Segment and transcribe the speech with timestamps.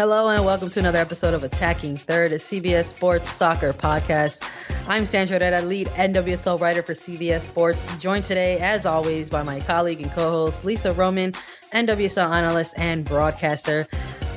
[0.00, 4.42] Hello and welcome to another episode of Attacking Third, a CBS Sports Soccer podcast.
[4.88, 9.60] I'm Sandra Herrera, lead NWSL writer for CBS Sports, joined today, as always, by my
[9.60, 11.34] colleague and co-host Lisa Roman,
[11.74, 13.86] NWSL analyst and broadcaster.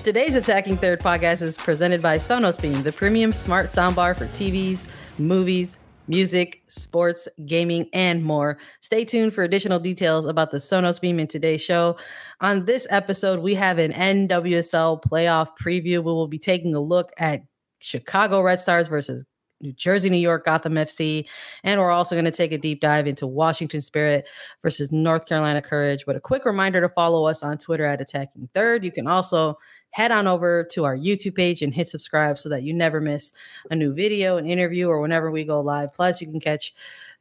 [0.03, 4.83] Today's Attacking Third podcast is presented by Sonos Beam, the premium smart soundbar for TVs,
[5.17, 8.57] movies, music, sports, gaming, and more.
[8.81, 11.97] Stay tuned for additional details about the Sonos Beam in today's show.
[12.41, 15.97] On this episode, we have an NWSL playoff preview.
[15.97, 17.41] We will be taking a look at
[17.79, 19.23] Chicago Red Stars versus
[19.63, 21.25] New Jersey, New York, Gotham FC.
[21.63, 24.27] And we're also going to take a deep dive into Washington Spirit
[24.61, 26.05] versus North Carolina Courage.
[26.05, 28.83] But a quick reminder to follow us on Twitter at Attacking Third.
[28.83, 29.57] You can also
[29.93, 33.31] head on over to our YouTube page and hit subscribe so that you never miss
[33.69, 35.93] a new video, an interview, or whenever we go live.
[35.93, 36.73] Plus, you can catch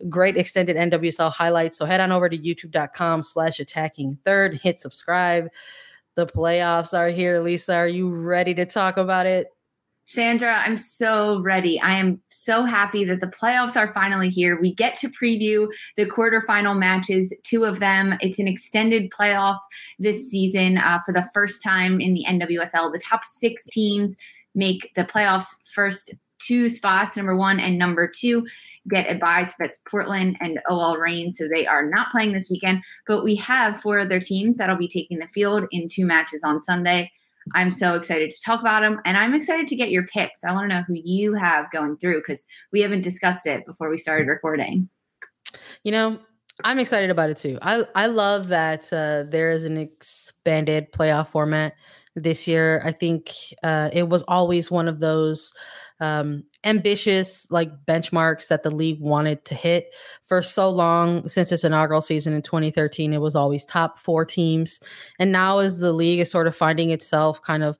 [0.09, 1.77] great extended NWSL highlights.
[1.77, 5.49] So head on over to youtube.com slash attacking third, hit subscribe.
[6.15, 7.41] The playoffs are here.
[7.41, 9.49] Lisa, are you ready to talk about it?
[10.13, 11.81] Sandra, I'm so ready.
[11.81, 14.61] I am so happy that the playoffs are finally here.
[14.61, 18.19] We get to preview the quarterfinal matches, two of them.
[18.21, 19.59] It's an extended playoff
[19.99, 22.93] this season uh, for the first time in the NWSL.
[22.93, 24.15] The top six teams
[24.55, 28.47] make the playoffs first two spots, number one and number two,
[28.91, 29.45] get a bye.
[29.45, 31.33] So that's Portland and OL Reign.
[31.33, 34.89] So they are not playing this weekend, but we have four other teams that'll be
[34.89, 37.11] taking the field in two matches on Sunday.
[37.55, 40.45] I'm so excited to talk about them and I'm excited to get your picks.
[40.45, 43.91] I want to know who you have going through because we haven't discussed it before
[43.91, 44.89] we started recording.
[45.85, 46.19] You know,
[46.65, 47.59] I'm excited about it too.
[47.63, 51.75] I, I love that uh, there is an expanded playoff format
[52.15, 52.83] this year.
[52.85, 53.33] I think
[53.63, 55.53] uh, it was always one of those
[56.01, 59.95] um, ambitious like benchmarks that the league wanted to hit
[60.25, 61.29] for so long.
[61.29, 64.81] Since its inaugural season in 2013 it was always top four teams.
[65.19, 67.79] And now as the league is sort of finding itself kind of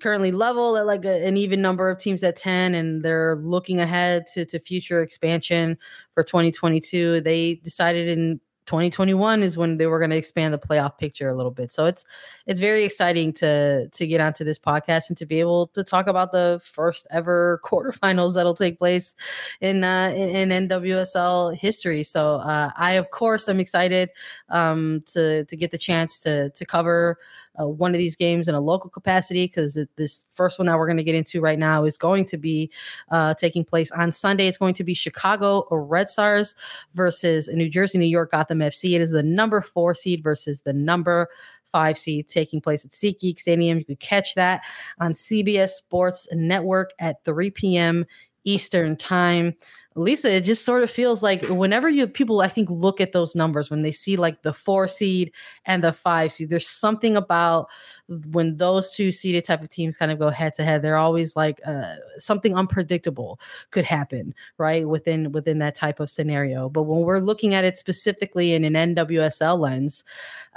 [0.00, 3.80] currently level at like a, an even number of teams at 10 and they're looking
[3.80, 5.76] ahead to, to future expansion
[6.12, 10.96] for 2022 they decided in 2021 is when they were going to expand the playoff
[10.98, 11.70] picture a little bit.
[11.70, 12.04] So it's
[12.46, 16.06] it's very exciting to to get onto this podcast and to be able to talk
[16.06, 19.14] about the first ever quarterfinals that'll take place
[19.60, 22.02] in uh, in, in NWSL history.
[22.02, 24.10] So uh, I of course am excited
[24.48, 27.18] um, to to get the chance to to cover
[27.60, 30.86] uh, one of these games in a local capacity because this first one that we're
[30.86, 32.70] going to get into right now is going to be
[33.10, 34.46] uh, taking place on Sunday.
[34.46, 36.54] It's going to be Chicago Red Stars
[36.94, 38.94] versus New Jersey, New York Gotham FC.
[38.94, 41.28] It is the number four seed versus the number
[41.74, 43.78] five seed taking place at SeatGeek Stadium.
[43.78, 44.62] You can catch that
[45.00, 48.06] on CBS Sports Network at 3 p.m.
[48.44, 49.54] Eastern Time.
[49.96, 53.34] Lisa, it just sort of feels like whenever you people, I think, look at those
[53.34, 55.32] numbers when they see like the four seed
[55.66, 57.68] and the five seed, there's something about
[58.08, 60.82] when those two seeded type of teams kind of go head to head.
[60.82, 64.86] They're always like uh, something unpredictable could happen, right?
[64.86, 66.68] Within within that type of scenario.
[66.68, 70.04] But when we're looking at it specifically in an NWSL lens,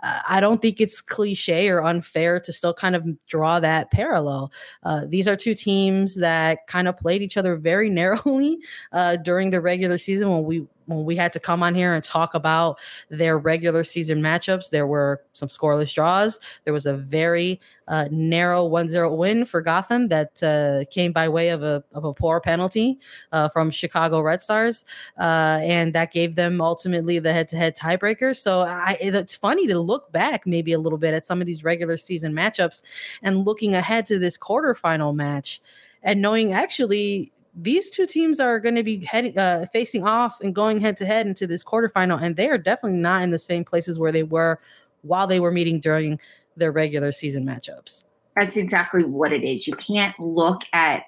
[0.03, 4.51] uh, I don't think it's cliche or unfair to still kind of draw that parallel.
[4.83, 8.57] Uh, these are two teams that kind of played each other very narrowly
[8.91, 12.03] uh, during the regular season when we when we had to come on here and
[12.03, 16.39] talk about their regular season matchups, there were some scoreless draws.
[16.63, 21.49] There was a very uh, narrow 1-0 win for Gotham that uh, came by way
[21.49, 22.99] of a, of a poor penalty
[23.31, 24.85] uh, from Chicago Red Stars,
[25.19, 28.35] uh, and that gave them ultimately the head-to-head tiebreaker.
[28.35, 31.63] So I, it's funny to look back maybe a little bit at some of these
[31.63, 32.81] regular season matchups
[33.21, 35.61] and looking ahead to this quarterfinal match
[36.03, 40.53] and knowing actually these two teams are going to be heading uh, facing off and
[40.53, 43.65] going head to head into this quarterfinal, and they are definitely not in the same
[43.65, 44.59] places where they were
[45.01, 46.19] while they were meeting during
[46.55, 48.03] their regular season matchups.
[48.35, 49.67] That's exactly what it is.
[49.67, 51.03] You can't look at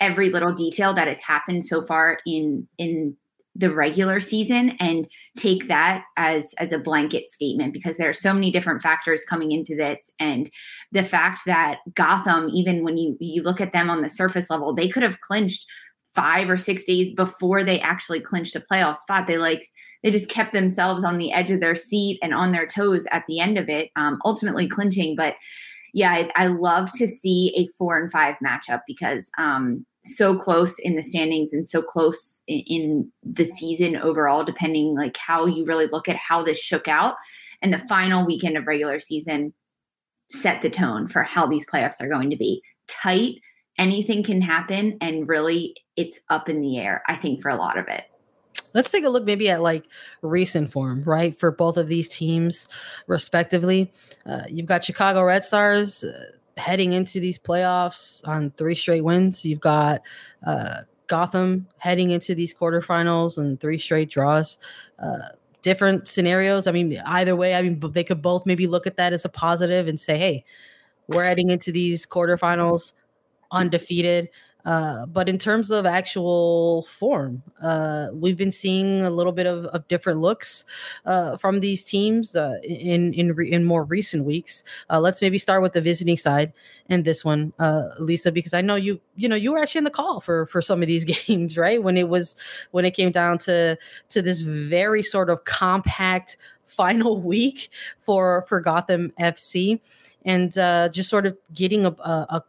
[0.00, 3.16] every little detail that has happened so far in in
[3.56, 8.34] the regular season and take that as as a blanket statement because there are so
[8.34, 10.50] many different factors coming into this and
[10.90, 14.74] the fact that Gotham even when you you look at them on the surface level
[14.74, 15.66] they could have clinched
[16.14, 19.66] 5 or 6 days before they actually clinched a playoff spot they like
[20.02, 23.24] they just kept themselves on the edge of their seat and on their toes at
[23.26, 25.34] the end of it um, ultimately clinching but
[25.94, 30.76] yeah, I, I, love to see a four and five matchup because um, so close
[30.80, 35.64] in the standings and so close in, in, the season overall, depending like how you
[35.64, 37.14] really look at how this shook out.
[37.62, 39.54] And the final weekend of regular season
[40.28, 43.36] set the tone for how these playoffs are going to be tight.
[43.78, 47.02] Anything can happen, and really, it's up in the air.
[47.08, 48.04] I think for a lot of it.
[48.72, 49.84] Let's take a look maybe at like
[50.22, 51.38] recent form, right?
[51.38, 52.68] For both of these teams,
[53.06, 53.92] respectively.
[54.26, 56.24] Uh, you've got Chicago Red Stars uh,
[56.56, 59.44] heading into these playoffs on three straight wins.
[59.44, 60.02] You've got
[60.44, 64.58] uh, Gotham heading into these quarterfinals and three straight draws.
[64.98, 65.28] Uh,
[65.62, 66.66] different scenarios.
[66.66, 69.28] I mean, either way, I mean, they could both maybe look at that as a
[69.28, 70.44] positive and say, hey,
[71.08, 72.92] we're heading into these quarterfinals
[73.50, 74.28] undefeated.
[74.64, 79.66] Uh, but in terms of actual form, uh, we've been seeing a little bit of,
[79.66, 80.64] of different looks
[81.04, 84.64] uh, from these teams uh, in in re- in more recent weeks.
[84.88, 86.52] Uh, let's maybe start with the visiting side
[86.88, 87.52] in this one,
[87.98, 90.62] Lisa, because I know you you know you were actually in the call for for
[90.62, 91.82] some of these games, right?
[91.82, 92.34] When it was
[92.70, 93.76] when it came down to
[94.08, 97.68] to this very sort of compact final week
[98.00, 99.80] for for Gotham FC
[100.24, 100.52] and
[100.92, 102.42] just sort of getting a, a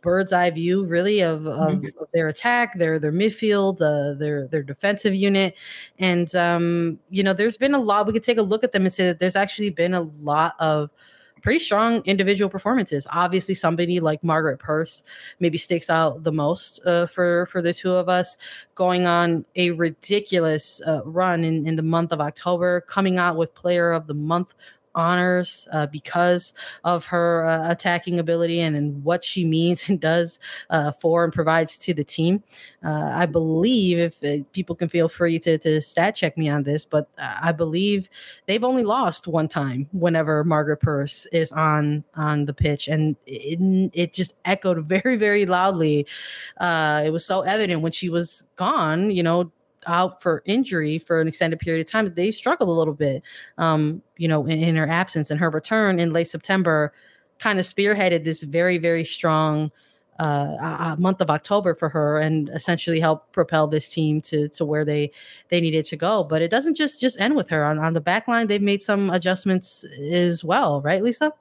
[0.00, 1.86] bird's eye view really of, mm-hmm.
[2.00, 5.56] of, their attack, their their midfield, uh, their their defensive unit,
[5.98, 8.06] and um, you know, there's been a lot.
[8.06, 10.54] We could take a look at them and say that there's actually been a lot
[10.58, 10.90] of
[11.42, 13.06] pretty strong individual performances.
[13.10, 15.04] Obviously, somebody like Margaret Purce
[15.40, 18.36] maybe sticks out the most uh, for for the two of us,
[18.74, 23.54] going on a ridiculous uh, run in in the month of October, coming out with
[23.54, 24.54] Player of the Month
[24.94, 26.52] honors uh, because
[26.84, 30.38] of her uh, attacking ability and, and what she means and does
[30.70, 32.42] uh, for and provides to the team.
[32.84, 36.62] Uh, I believe if uh, people can feel free to, to stat check me on
[36.62, 38.08] this, but I believe
[38.46, 43.90] they've only lost one time whenever Margaret Purce is on on the pitch, and it,
[43.94, 46.06] it just echoed very very loudly.
[46.58, 49.10] Uh, it was so evident when she was gone.
[49.10, 49.52] You know,
[49.86, 53.22] out for injury for an extended period of time, they struggled a little bit,
[53.58, 55.30] um, you know, in, in, her absence.
[55.30, 56.92] And her return in late September
[57.38, 59.70] kind of spearheaded this very, very strong
[60.18, 64.84] uh, month of October for her, and essentially helped propel this team to to where
[64.84, 65.10] they
[65.48, 66.24] they needed to go.
[66.24, 68.48] But it doesn't just just end with her on on the back line.
[68.48, 71.32] They've made some adjustments as well, right, Lisa?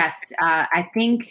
[0.00, 1.30] Yes, uh, I think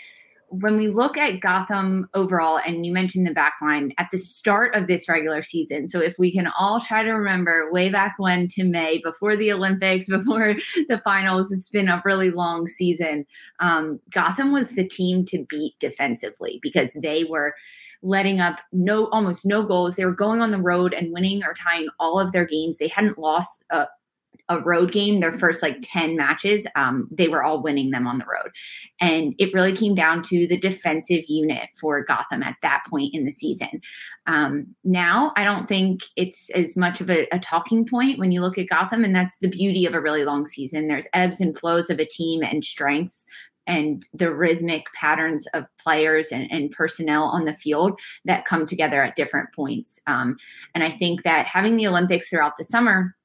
[0.59, 4.75] when we look at Gotham overall, and you mentioned the back line at the start
[4.75, 5.87] of this regular season.
[5.87, 9.51] So if we can all try to remember way back when to May, before the
[9.51, 10.55] Olympics, before
[10.87, 13.25] the finals, it's been a really long season.
[13.59, 17.55] Um, Gotham was the team to beat defensively because they were
[18.03, 19.95] letting up no almost no goals.
[19.95, 22.77] They were going on the road and winning or tying all of their games.
[22.77, 23.63] They hadn't lost
[24.49, 28.17] a road game, their first like 10 matches, um, they were all winning them on
[28.17, 28.51] the road.
[28.99, 33.25] And it really came down to the defensive unit for Gotham at that point in
[33.25, 33.81] the season.
[34.27, 38.41] Um, now, I don't think it's as much of a, a talking point when you
[38.41, 40.87] look at Gotham, and that's the beauty of a really long season.
[40.87, 43.25] There's ebbs and flows of a team and strengths
[43.65, 49.01] and the rhythmic patterns of players and, and, personnel on the field that come together
[49.01, 49.99] at different points.
[50.05, 50.35] Um,
[50.75, 53.15] and I think that having the Olympics throughout the summer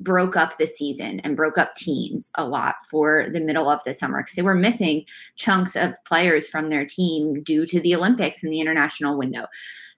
[0.00, 3.94] broke up the season and broke up teams a lot for the middle of the
[3.94, 5.04] summer because they were missing
[5.36, 9.46] chunks of players from their team due to the Olympics and the international window.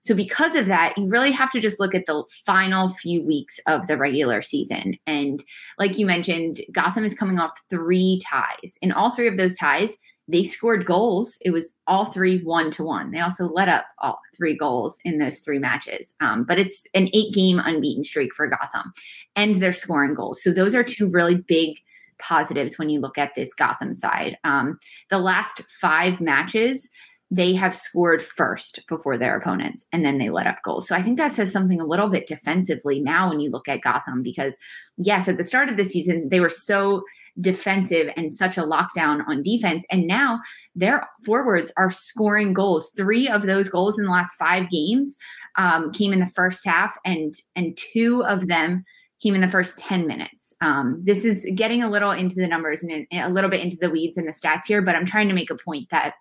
[0.03, 3.61] So, because of that, you really have to just look at the final few weeks
[3.67, 4.97] of the regular season.
[5.07, 5.45] And
[5.79, 8.79] like you mentioned, Gotham is coming off three ties.
[8.81, 9.99] In all three of those ties,
[10.31, 11.37] they scored goals.
[11.41, 13.11] It was all three one to one.
[13.11, 16.15] They also let up all three goals in those three matches.
[16.21, 18.93] Um, but it's an eight game unbeaten streak for Gotham,
[19.37, 20.43] and they're scoring goals.
[20.43, 21.77] So those are two really big
[22.19, 24.37] positives when you look at this Gotham side.
[24.45, 26.89] Um, the last five matches,
[27.31, 30.87] they have scored first before their opponents, and then they let up goals.
[30.87, 33.83] So I think that says something a little bit defensively now when you look at
[33.83, 34.57] Gotham, because
[34.97, 37.03] yes, at the start of the season, they were so
[37.41, 39.85] defensive and such a lockdown on defense.
[39.91, 40.41] And now
[40.75, 42.93] their forwards are scoring goals.
[42.97, 45.17] Three of those goals in the last five games
[45.57, 48.85] um, came in the first half, and and two of them
[49.21, 50.55] came in the first 10 minutes.
[50.63, 53.91] Um, this is getting a little into the numbers and a little bit into the
[53.91, 56.15] weeds and the stats here, but I'm trying to make a point that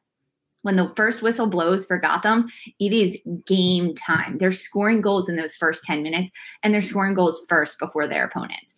[0.64, 2.50] when the first whistle blows for Gotham,
[2.80, 4.38] it is game time.
[4.38, 6.32] They're scoring goals in those first 10 minutes
[6.64, 8.76] and they're scoring goals first before their opponents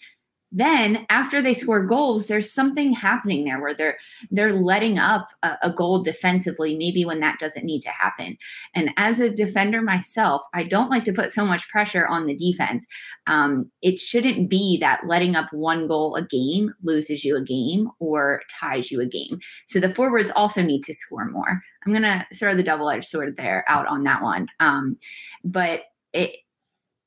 [0.52, 3.98] then after they score goals there's something happening there where they're
[4.32, 8.38] they're letting up a, a, goal defensively maybe when that doesn't need to happen.
[8.76, 12.36] And as a defender myself i don't like to put so much pressure on the
[12.36, 12.86] defense.
[13.28, 17.90] Um, it shouldn't be that letting up one goal a game loses you a game
[18.00, 19.40] or ties you a game.
[19.68, 21.62] So the forwards also need to score more.
[21.86, 24.48] I'm going to throw the double-edged sword there out on that one.
[24.60, 24.98] Um,
[25.44, 25.82] but
[26.14, 26.38] it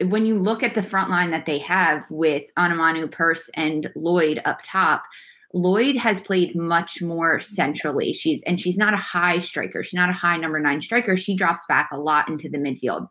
[0.00, 4.40] when you look at the front line that they have with Onumonu, Purce, and Lloyd
[4.44, 5.04] up top,
[5.52, 8.12] Lloyd has played much more centrally.
[8.12, 9.84] She's and she's not a high striker.
[9.84, 11.16] She's not a high number nine striker.
[11.16, 13.08] She drops back a lot into the midfield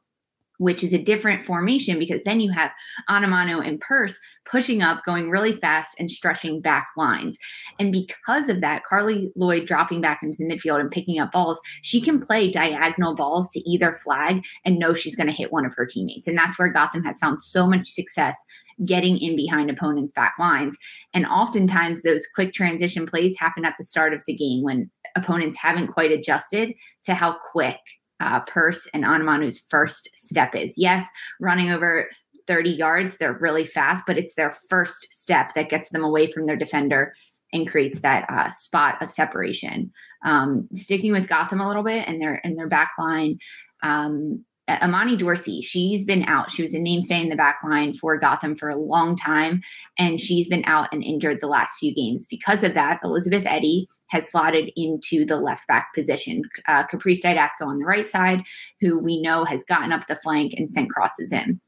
[0.64, 2.72] which is a different formation because then you have
[3.10, 7.38] Onumonu and Purce pushing up, going really fast and stretching back lines.
[7.80, 11.60] And because of that, Carli Lloyd dropping back into the midfield and picking up balls,
[11.82, 15.66] she can play diagonal balls to either flag and know she's going to hit one
[15.66, 16.28] of her teammates.
[16.28, 18.38] And that's where Gotham has found so much success
[18.86, 20.78] getting in behind opponents' back lines.
[21.14, 25.58] And oftentimes those quick transition plays happen at the start of the game when opponents
[25.58, 27.80] haven't quite adjusted to how quick
[28.20, 30.74] uh, Purce and Onumonu's first step is.
[30.78, 31.08] Yes,
[31.40, 32.10] running over
[32.48, 36.46] 30 yards, they're really fast, but it's their first step that gets them away from
[36.46, 37.14] their defender
[37.54, 39.92] and creates that uh, spot of separation.
[40.26, 43.38] Um, sticking with Gotham a little bit and their and their back line,
[43.84, 46.50] um, Imani Dorsey, she's been out.
[46.50, 49.62] She was a namestay in the back line for Gotham for a long time,
[50.00, 52.26] and she's been out and injured the last few games.
[52.30, 56.44] Because of that, Elizabeth Eddy has slotted into the left back position.
[56.68, 58.42] Uh, Caprice Dydasco on the right side,
[58.80, 61.60] who we know has gotten up the flank and sent crosses in.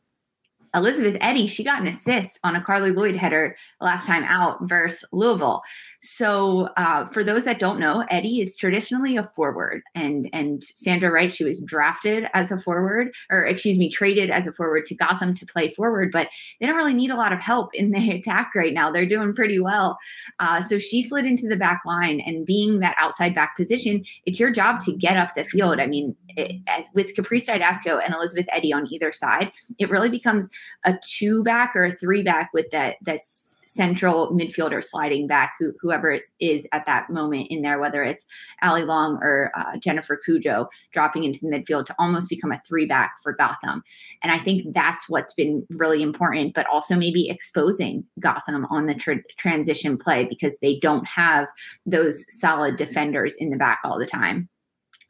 [0.75, 5.07] Elizabeth Eddy, she got an assist on a Carli Lloyd header last time out versus
[5.13, 5.61] Louisville.
[6.05, 11.09] So uh, for those that don't know, Eddy is traditionally a forward, and and Sandra
[11.09, 14.95] right, she was drafted as a forward, or excuse me, traded as a forward to
[14.95, 16.27] Gotham to play forward, but
[16.59, 18.91] they don't really need a lot of help in the attack right now.
[18.91, 19.97] They're doing pretty well.
[20.39, 24.39] Uh, so she slid into the back line, and being that outside back position, it's
[24.39, 25.79] your job to get up the field.
[25.79, 30.09] I mean, it, as, with Caprice Dydasco and Elizabeth Eddy on either side, it really
[30.09, 30.49] becomes
[30.83, 35.73] a two back or a three back with that that's central midfielder sliding back, who,
[35.79, 38.25] whoever is, is, at that moment in there, whether it's
[38.61, 42.85] Allie Long or uh, Jennifer Cudjoe dropping into the midfield to almost become a three
[42.85, 43.83] back for Gotham.
[44.23, 48.95] And I think that's what's been really important, but also maybe exposing Gotham on the
[48.95, 51.47] tra- transition play because they don't have
[51.85, 54.49] those solid defenders in the back all the time.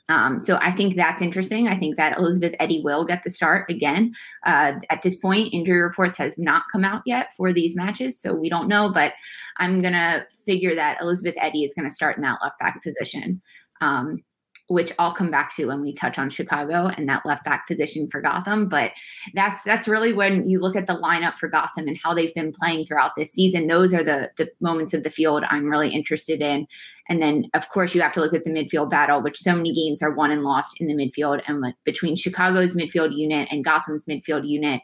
[0.08, 1.68] Um, so I think that's interesting.
[1.68, 4.14] I think that Elizabeth Eddy will get the start again.
[4.46, 8.34] Uh, at this point, injury reports have not come out yet for these matches, so
[8.36, 8.92] we don't know.
[8.94, 9.14] But
[9.58, 13.42] I'm gonna figure that Elizabeth Eddy is gonna start in that left back position.
[13.82, 14.24] Um,
[14.68, 18.08] which I'll come back to when we touch on Chicago and that left back position
[18.08, 18.68] for Gotham.
[18.68, 18.92] But
[19.36, 22.52] that's that's really when you look at the lineup for Gotham and how they've been
[22.52, 23.68] playing throughout this season.
[23.68, 26.68] Those are the the moments of the field I'm really interested in.
[27.08, 29.74] And then of course you have to look at the midfield battle, which so many
[29.74, 31.42] games are won and lost in the midfield.
[31.48, 34.82] And between Chicago's midfield unit and Gotham's midfield unit,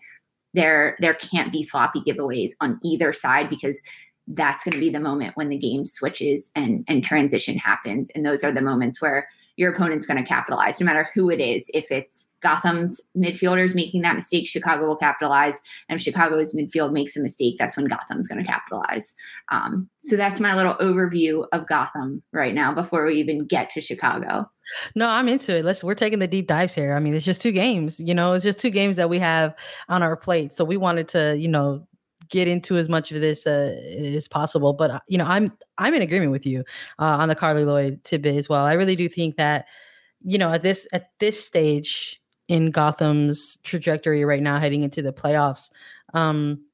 [0.53, 3.81] there there can't be sloppy giveaways on either side because
[4.27, 8.23] that's going to be the moment when the game switches and and transition happens and
[8.23, 9.27] those are the moments where
[9.57, 11.69] your opponent's going to capitalize, no matter who it is.
[11.73, 15.59] If it's Gotham's midfielders making that mistake, Chicago will capitalize.
[15.87, 19.13] And if Chicago's midfield makes a mistake, that's when Gotham's going to capitalize.
[19.51, 23.81] Um, so that's my little overview of Gotham right now before we even get to
[23.81, 24.49] Chicago.
[24.95, 25.65] No, I'm into it.
[25.65, 26.95] Let's we're taking the deep dives here.
[26.95, 29.55] I mean, it's just two games, you know, it's just two games that we have
[29.89, 30.53] on our plate.
[30.53, 31.87] So we wanted to, you know,
[32.31, 33.75] get into as much of this uh,
[34.15, 34.73] as possible.
[34.73, 36.63] But uh, you know, I'm I'm in agreement with you
[36.97, 38.65] uh, on the Carli Lloyd tidbit as well.
[38.65, 39.65] I really do think that
[40.23, 45.13] you know at this at this stage in Gotham's trajectory right now, heading into the
[45.13, 45.69] playoffs,
[46.13, 46.65] um,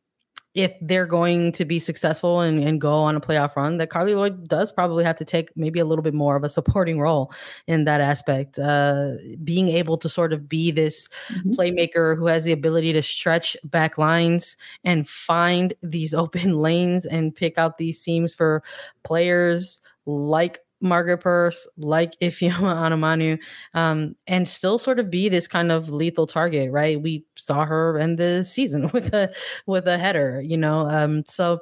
[0.57, 4.15] if they're going to be successful and, and go on a playoff run, that Carli
[4.15, 7.31] Lloyd does probably have to take maybe a little bit more of a supporting role
[7.67, 8.57] in that aspect.
[8.57, 9.11] Uh,
[9.43, 11.51] being able to sort of be this mm-hmm.
[11.51, 17.35] playmaker who has the ability to stretch back lines and find these open lanes and
[17.35, 18.63] pick out these seams for
[19.03, 23.39] players like Margaret Purce, like Ifeoma Onumonu,
[23.73, 27.01] um, and still sort of be this kind of lethal target, right?
[27.01, 29.33] We saw her in the season with a
[29.65, 30.87] with a header, you know.
[30.89, 31.59] Um, so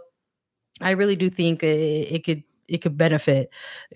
[0.81, 3.49] I really do think it, it could it could benefit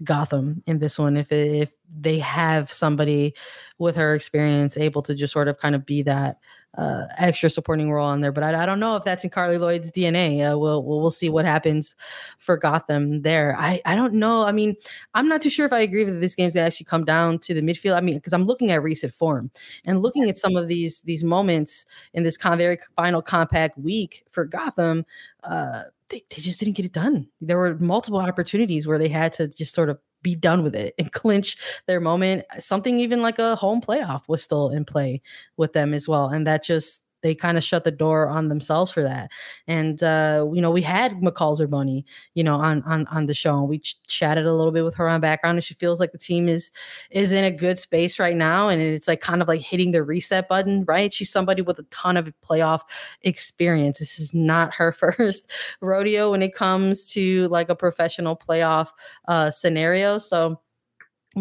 [0.03, 3.33] Gotham in this one if it, if they have somebody
[3.79, 6.37] with her experience able to just sort of kind of be that
[6.77, 8.31] uh, extra supporting role on there.
[8.31, 10.39] But I, I, don't know if that's in Carli Lloyd's DNA.
[10.39, 11.95] Uh, we'll, we'll, we'll see what happens
[12.37, 13.55] for Gotham there.
[13.57, 14.43] I I don't know.
[14.43, 14.75] I mean,
[15.15, 17.53] I'm not too sure if I agree that this game's gonna actually come down to
[17.53, 17.97] the midfield.
[17.97, 19.49] I mean, because I'm looking at recent form
[19.85, 24.25] and looking at some of these these moments in this con- very final compact week
[24.31, 25.05] for Gotham.
[25.43, 27.27] Uh, they, they just didn't get it done.
[27.39, 30.93] There were multiple opportunities where they had to just sort of be done with it
[30.97, 31.57] and clinch
[31.87, 32.45] their moment.
[32.59, 35.21] Something even like a home playoff was still in play
[35.57, 36.29] with them as well.
[36.29, 39.29] And that just they kind of shut the door on themselves for that.
[39.67, 43.57] And uh, you know, we had McCall Zerboni, you know, on on on the show,
[43.59, 46.11] and we ch- chatted a little bit with her on background, and she feels like
[46.11, 46.71] the team is
[47.11, 50.03] is in a good space right now, and it's like kind of like hitting the
[50.03, 51.13] reset button, right?
[51.13, 52.81] She's somebody with a ton of playoff
[53.21, 53.99] experience.
[53.99, 55.49] This is not her first
[55.81, 58.89] rodeo when it comes to like a professional playoff
[59.27, 60.59] uh, scenario, so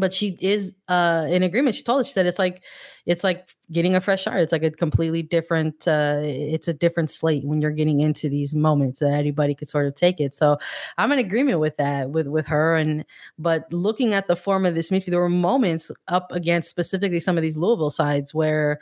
[0.01, 1.77] but she is uh in agreement.
[1.77, 2.63] She told us she said it's like
[3.07, 4.41] it's like getting a fresh start.
[4.41, 8.55] It's like a completely different uh it's a different slate when you're getting into these
[8.55, 10.35] moments that anybody could sort of take it.
[10.35, 10.59] So
[10.99, 12.77] i'm in agreement with that with with her.
[12.77, 13.05] And
[13.39, 17.37] but looking at the form of this midfield there were moments up against specifically some
[17.37, 18.81] of these louisville sides where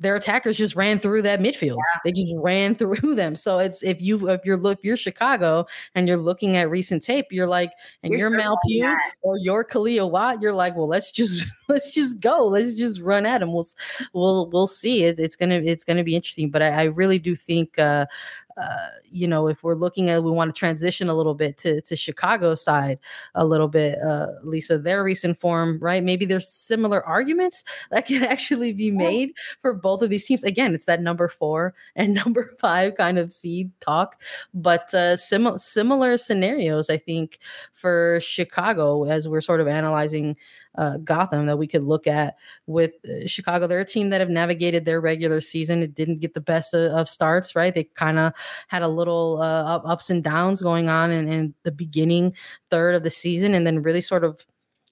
[0.00, 1.76] their attackers just ran through that midfield.
[1.76, 2.00] Yeah.
[2.04, 3.36] They just ran through them.
[3.36, 7.26] So it's if you if you're look you're Chicago and you're looking at recent tape,
[7.30, 7.70] you're like,
[8.02, 11.92] and you're, you're Mal Pugh or you're Kealia Watt, you're like, well, let's just let's
[11.92, 13.52] just go, let's just run at them.
[13.52, 13.66] We'll
[14.12, 15.04] we'll we'll see.
[15.04, 16.50] It, it's gonna it's gonna be interesting.
[16.50, 18.06] But I, I really do think uh,
[18.56, 21.80] uh, you know, if we're looking at, we want to transition a little bit to
[21.82, 22.98] to Chicago side
[23.34, 26.02] a little bit, uh, Lisa, their recent form, right?
[26.02, 30.44] Maybe there's similar arguments that can actually be made for both of these teams.
[30.44, 34.20] Again, it's that number four and number five kind of seed talk,
[34.52, 37.38] but uh, similar similar scenarios, I think,
[37.72, 40.36] for Chicago as we're sort of analyzing
[40.76, 43.66] uh, Gotham that we could look at with uh, Chicago.
[43.66, 45.82] They're a team that have navigated their regular season.
[45.82, 47.74] It didn't get the best of, of starts, right?
[47.74, 48.32] They kind of
[48.68, 52.34] had a little uh, ups and downs going on in, in the beginning
[52.70, 54.46] third of the season, and then really sort of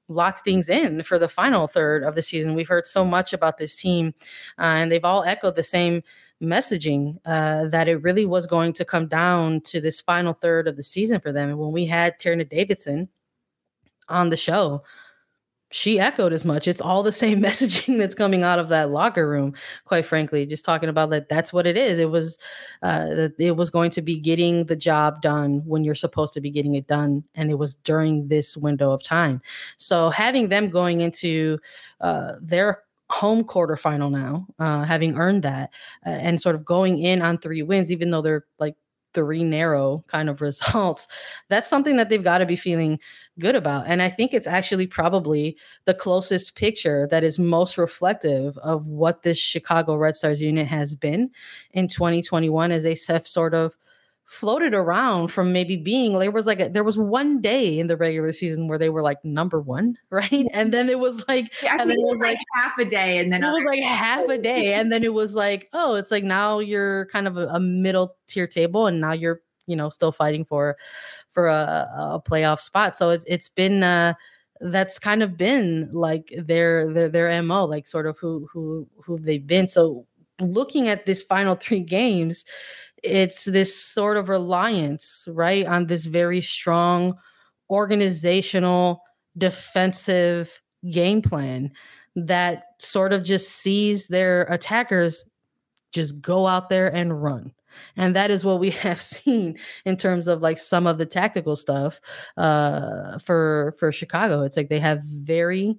[0.09, 2.55] locked things in for the final third of the season.
[2.55, 4.15] We've heard so much about this team,
[4.59, 6.03] uh, and they've all echoed the same
[6.43, 10.77] messaging uh, that it really was going to come down to this final third of
[10.77, 11.51] the season for them.
[11.51, 13.09] And when we had Tierna Davidson
[14.09, 14.83] on the show,
[15.73, 16.69] she echoed as much.
[16.69, 20.64] It's all the same messaging that's coming out of that locker room, quite frankly, just
[20.64, 21.99] talking about that that's what it is.
[21.99, 22.38] It was
[22.83, 26.51] uh it was going to be getting the job done when you're supposed to be
[26.51, 27.25] getting it done.
[27.35, 29.40] And it was during this window of time.
[29.79, 31.59] So having them going into
[32.01, 35.70] uh their home quarterfinal now, uh, having earned that,
[36.07, 38.75] uh, and sort of going in on three wins, even though they're like
[39.14, 41.09] three narrow kind of results,
[41.48, 42.98] that's something that they've got to be feeling
[43.38, 43.87] good about.
[43.87, 49.22] And I think it's actually probably the closest picture that is most reflective of what
[49.22, 51.31] this Chicago Red Stars unit has been
[51.72, 53.77] in 2021 as they have sort of
[54.33, 57.99] floated around from maybe being there was like a, there was one day in the
[57.99, 60.47] regular season where they were like number one right?
[60.55, 63.18] And then it was like yeah, and then it was like, like, half a day
[63.18, 66.11] and then it was like half a day and then it was like oh it's
[66.11, 69.90] like now you're kind of a, a middle tier table and now you're you know
[69.90, 70.79] still fighting for
[71.29, 72.97] for a, a playoff spot.
[72.97, 74.14] So it's it's been uh
[74.62, 79.18] that's kind of been like their their their mo like sort of who who who
[79.18, 79.68] they've been.
[79.68, 80.07] So
[80.40, 82.47] looking at this final three games
[83.03, 87.15] it's this sort of reliance, right, on this very strong
[87.71, 89.03] organizational
[89.37, 90.61] defensive
[90.91, 91.73] game plan
[92.15, 95.25] that sort of just sees their attackers
[95.93, 97.53] just go out there and run.
[97.97, 101.57] And that is what we have seen in terms of like some of the tactical
[101.57, 102.01] stuff
[102.37, 104.43] uh, for for Chicago.
[104.43, 105.79] It's like they have very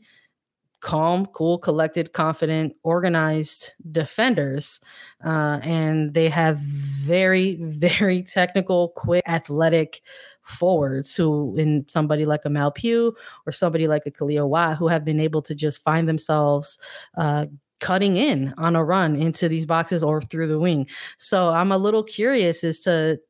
[0.83, 4.81] calm, cool, collected, confident, organized defenders.
[5.25, 10.01] Uh, and they have very, very technical, quick, athletic
[10.41, 13.15] forwards who, in somebody like a Mal Pugh
[13.47, 16.77] or somebody like a Kealia Watt, who have been able to just find themselves
[17.15, 17.45] uh,
[17.79, 20.85] cutting in on a run into these boxes or through the wing.
[21.17, 23.21] So I'm a little curious as to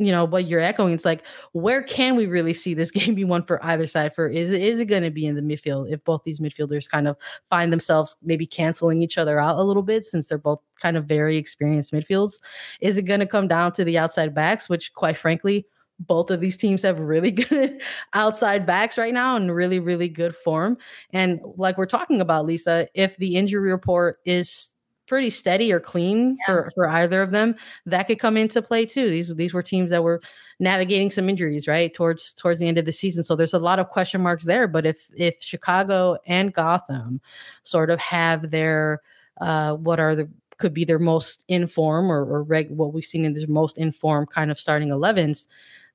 [0.00, 3.24] you know what you're echoing it's like where can we really see this game be
[3.24, 4.14] won for either side?
[4.14, 6.88] For is it is it going to be in the midfield if both these midfielders
[6.88, 7.16] kind of
[7.50, 11.04] find themselves maybe canceling each other out a little bit since they're both kind of
[11.04, 12.40] very experienced midfields?
[12.80, 15.66] Is it going to come down to the outside backs which quite frankly
[15.98, 17.82] both of these teams have really good
[18.14, 20.78] outside backs right now and really really good form?
[21.10, 24.70] And like we're talking about Lisa if the injury report is
[25.10, 26.46] pretty steady or clean yeah.
[26.46, 29.10] for for either of them, that could come into play too.
[29.10, 30.22] These these were teams that were
[30.60, 33.80] navigating some injuries right towards towards the end of the season, so there's a lot
[33.80, 34.68] of question marks there.
[34.68, 37.20] But if if Chicago and Gotham
[37.64, 39.02] sort of have their
[39.40, 43.24] uh, what are the could be their most informed or, or reg, what we've seen
[43.24, 45.46] in their most informed kind of starting 11s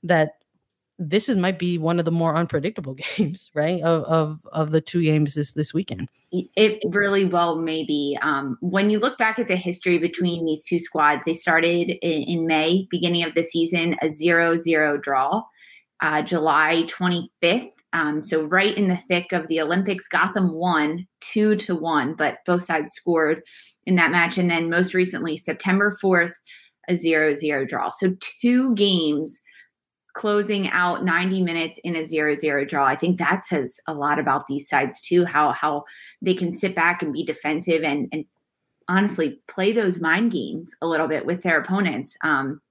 [0.03, 0.39] that
[0.97, 3.81] this is might be one of the more unpredictable games, right?
[3.81, 6.09] Of of of the two games this this weekend.
[6.31, 8.17] It really well may be.
[8.21, 12.23] Um, when you look back at the history between these two squads, they started in,
[12.23, 15.43] in May, beginning of the season, a zero-zero draw.
[16.01, 21.55] Uh, July 25th, um, so right in the thick of the Olympics, Gotham won two
[21.55, 23.41] to one, but both sides scored
[23.85, 24.37] in that match.
[24.37, 26.33] And then most recently, September 4th,
[26.89, 27.91] a zero-zero draw.
[27.91, 29.39] So two games
[30.15, 32.85] closing out 90 minutes in a zero zero draw.
[32.85, 35.83] I think that says a lot about these sides too, how how
[36.21, 38.25] they can sit back and be defensive and and
[38.87, 42.15] honestly play those mind games a little bit with their opponents.
[42.23, 42.61] Um,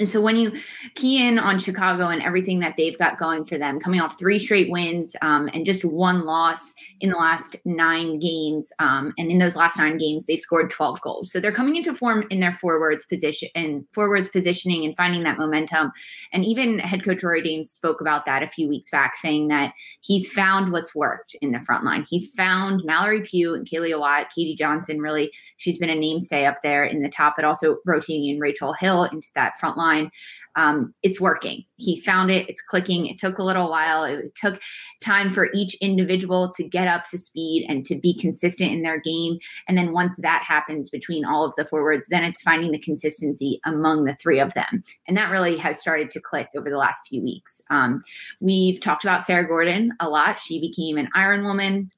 [0.00, 0.52] and so when you
[0.94, 4.38] key in on Chicago and everything that they've got going for them, coming off three
[4.38, 9.36] straight wins um, and just one loss in the last nine games, um, and in
[9.36, 11.30] those last nine games they've scored 12 goals.
[11.30, 15.36] So they're coming into form in their forwards position and forwards positioning and finding that
[15.36, 15.92] momentum.
[16.32, 19.74] And even head coach Rory Dames spoke about that a few weeks back, saying that
[20.00, 22.06] he's found what's worked in the front line.
[22.08, 25.00] He's found Mallory Pugh and Kealia Watt, Katie Johnson.
[25.00, 28.72] Really, she's been a namestay up there in the top, but also rotating in Rachel
[28.72, 30.10] Hill into that front line line
[30.56, 31.64] um, it's working.
[31.76, 33.06] He found it, it's clicking.
[33.06, 34.04] It took a little while.
[34.04, 34.60] It took
[35.00, 39.00] time for each individual to get up to speed and to be consistent in their
[39.00, 39.38] game.
[39.66, 43.60] And then once that happens between all of the forwards, then it's finding the consistency
[43.64, 44.82] among the three of them.
[45.08, 47.60] And that really has started to click over the last few weeks.
[47.70, 48.02] Um,
[48.40, 50.38] we've talked about Sarah Gordon a lot.
[50.38, 51.90] She became an Iron Woman.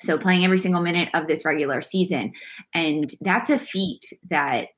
[0.00, 2.34] So playing every single minute of this regular season.
[2.74, 4.68] And that's a feat that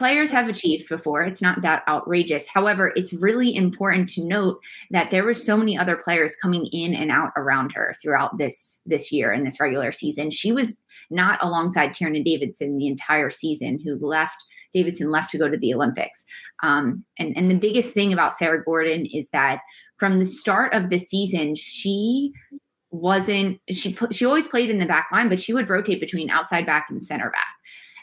[0.00, 1.20] players have achieved before.
[1.20, 2.48] It's not that outrageous.
[2.48, 4.58] However, it's really important to note
[4.90, 8.80] that there were so many other players coming in and out around her throughout this
[8.86, 10.30] this year and this regular season.
[10.30, 14.42] She was not alongside Tierna Davidson the entire season, who left.
[14.72, 16.24] Davidson left to go to the Olympics.
[16.62, 19.60] Um, and, and the biggest thing about Sarah Gordon is that
[19.98, 22.32] from the start of the season, she
[22.90, 26.64] wasn't she she always played in the back line, but she would rotate between outside
[26.64, 27.59] back and center back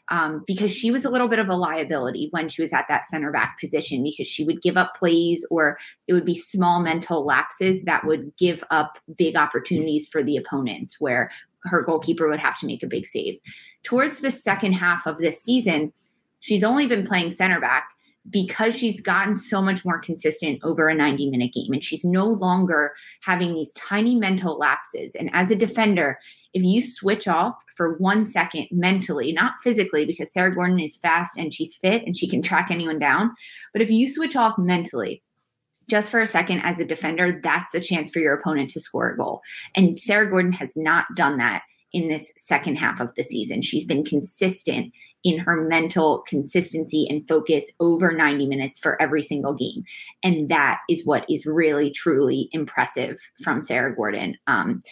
[0.09, 3.05] um, because she was a little bit of a liability when she was at that
[3.05, 7.25] center back position because she would give up plays or it would be small mental
[7.25, 11.31] lapses that would give up big opportunities for the opponents where
[11.63, 13.39] her goalkeeper would have to make a big save.
[13.83, 15.91] Towards the second half of this season,
[16.39, 17.89] she's only been playing center back
[18.29, 22.25] because she's gotten so much more consistent over a 90 minute game and she's no
[22.25, 25.15] longer having these tiny mental lapses.
[25.15, 26.19] And as a defender,
[26.53, 31.37] if you switch off for one second mentally, not physically, because Sarah Gordon is fast
[31.37, 33.31] and she's fit and she can track anyone down,
[33.73, 35.21] but if you switch off mentally,
[35.89, 39.09] just for a second as a defender, that's a chance for your opponent to score
[39.09, 39.41] a goal.
[39.75, 43.61] And Sarah Gordon has not done that in this second half of the season.
[43.61, 49.53] She's been consistent in her mental consistency and focus over 90 minutes for every single
[49.53, 49.83] game.
[50.23, 54.35] And that is what is really, truly impressive from Sarah Gordon.
[54.47, 54.83] Um,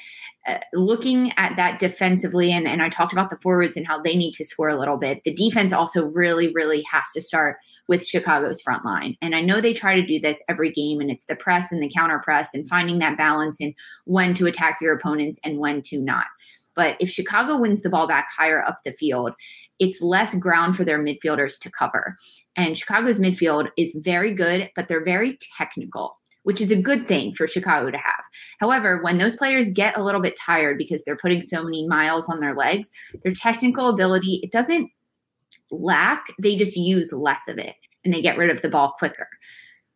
[0.48, 4.16] uh, looking at that defensively, and, and I talked about the forwards and how they
[4.16, 8.06] need to score a little bit, the defense also really, really has to start with
[8.06, 9.16] Chicago's front line.
[9.22, 11.82] And I know they try to do this every game, and it's the press and
[11.82, 13.74] the counter press and finding that balance and
[14.06, 16.26] when to attack your opponents and when to not.
[16.76, 19.34] But if Chicago wins the ball back higher up the field,
[19.80, 22.16] it's less ground for their midfielders to cover.
[22.56, 27.34] And Chicago's midfield is very good, but they're very technical which is a good thing
[27.34, 28.24] for Chicago to have.
[28.60, 32.30] However, when those players get a little bit tired because they're putting so many miles
[32.30, 32.92] on their legs,
[33.24, 34.92] their technical ability, it doesn't
[35.72, 39.28] lack, they just use less of it and they get rid of the ball quicker.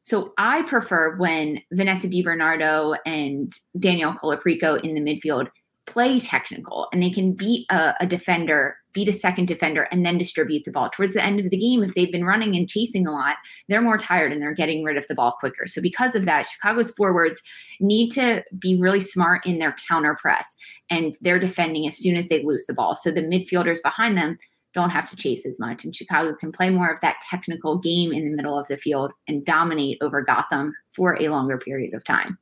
[0.01, 5.49] So I prefer when Vanessa DiBernardo and Danielle Colaprico in the midfield
[5.89, 10.17] play technical and they can beat a, a, defender, beat a second defender, and then
[10.17, 10.89] distribute the ball.
[10.89, 13.81] Towards the end of the game, if they've been running and chasing a lot, they're
[13.81, 15.65] more tired and they're getting rid of the ball quicker.
[15.65, 17.41] So, because of that, Chicago's forwards
[17.79, 20.55] need to be really smart in their counter press
[20.89, 22.93] and they're defending as soon as they lose the ball.
[22.95, 24.37] So, the midfielders behind them
[24.75, 25.83] don't have to chase as much.
[25.83, 29.11] And Chicago can play more of that technical game in the middle of the field
[29.27, 32.37] and dominate over Gotham for a longer period of time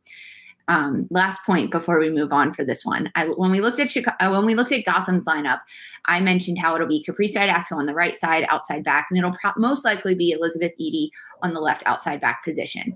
[0.68, 3.10] um, last point before we move on for this one.
[3.16, 5.60] I, when we looked at Chicago, uh, when we looked at Gotham's lineup,
[6.06, 9.34] I mentioned how it'll be Caprice Dydasco on the right side, outside back, and it'll
[9.34, 12.96] pro- most likely be Elizabeth Eddy on the left outside back position.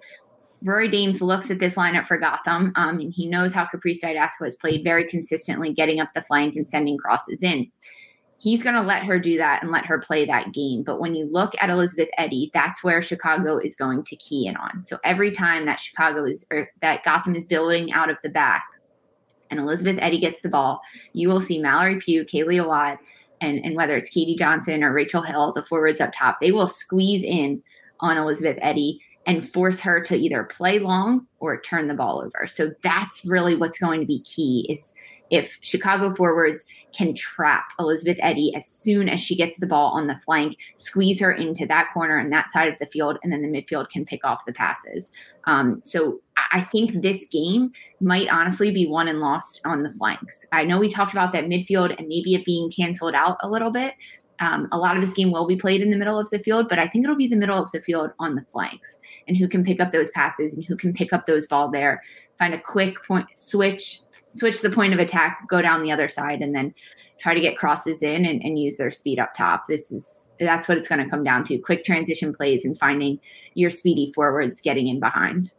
[0.64, 4.44] Rory Dames looks at this lineup for Gotham, um, and he knows how Caprice Dydasco
[4.44, 7.72] has played very consistently, getting up the flank and sending crosses in.
[8.42, 10.82] He's going to let her do that and let her play that game.
[10.82, 14.58] But when you look at Elizabeth Eddy, that's where Chicago is going to key in
[14.58, 14.84] on.
[14.84, 18.66] So every time that Chicago is or that Gotham is building out of the back
[19.52, 20.82] and Elizabeth Eddy gets the ball,
[21.14, 22.98] you will see Mallory Pugh, Kealia Watt,
[23.42, 26.68] and, and whether it's Katie Johnson or Rachel Hill, the forwards up top, they will
[26.68, 27.62] squeeze in
[28.00, 32.48] on Elizabeth Eddy and force her to either play long or turn the ball over.
[32.48, 34.94] So that's really what's going to be key is
[35.32, 40.08] if Chicago forwards can trap Elizabeth Eddy as soon as she gets the ball on
[40.08, 43.42] the flank, squeeze her into that corner and that side of the field, and then
[43.42, 45.12] the midfield can pick off the passes.
[45.46, 46.20] Um, so
[46.52, 50.46] I think this game might honestly be won and lost on the flanks.
[50.52, 53.72] I know we talked about that midfield and maybe it being canceled out a little
[53.72, 53.94] bit.
[54.40, 56.68] Um, a lot of this game will be played in the middle of the field,
[56.68, 59.48] but I think it'll be the middle of the field on the flanks and who
[59.48, 62.02] can pick up those passes and who can pick up those ball there,
[62.40, 66.42] find a quick point switch, switch the point of attack, go down the other side,
[66.42, 66.74] and then
[67.20, 69.68] try to get crosses in and, and use their speed up top.
[69.68, 73.20] This is that's what it's going to come down to: quick transition plays and finding
[73.54, 75.54] your speedy forwards getting in behind.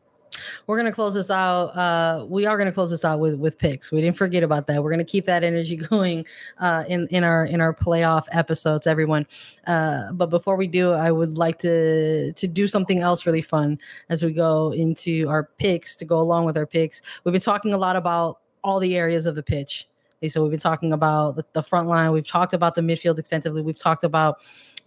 [0.66, 1.66] We're gonna close this out.
[1.76, 3.92] Uh, we are gonna close this out with with picks.
[3.92, 4.82] We didn't forget about that.
[4.82, 6.24] We're gonna keep that energy going
[6.58, 9.26] uh, in in our in our playoff episodes, everyone.
[9.66, 13.78] Uh, but before we do, I would like to to do something else really fun
[14.08, 17.02] as we go into our picks to go along with our picks.
[17.24, 19.88] We've been talking a lot about all the areas of the pitch.
[20.28, 22.12] So we've been talking about the, front line.
[22.12, 23.60] We've talked about the midfield extensively.
[23.60, 24.38] We've talked about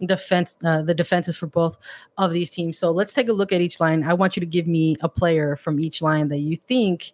[0.04, 1.76] defense, uh, the defenses for both
[2.16, 2.78] of these teams.
[2.78, 4.02] So let's take a look at each line.
[4.02, 7.12] I want you to give me a player from each line that you think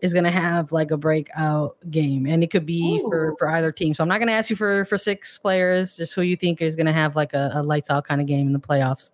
[0.00, 3.08] is going to have like a breakout game, and it could be Ooh.
[3.08, 3.94] for for either team.
[3.94, 5.96] So I'm not going to ask you for for six players.
[5.96, 8.26] Just who you think is going to have like a, a lights out kind of
[8.26, 9.10] game in the playoffs,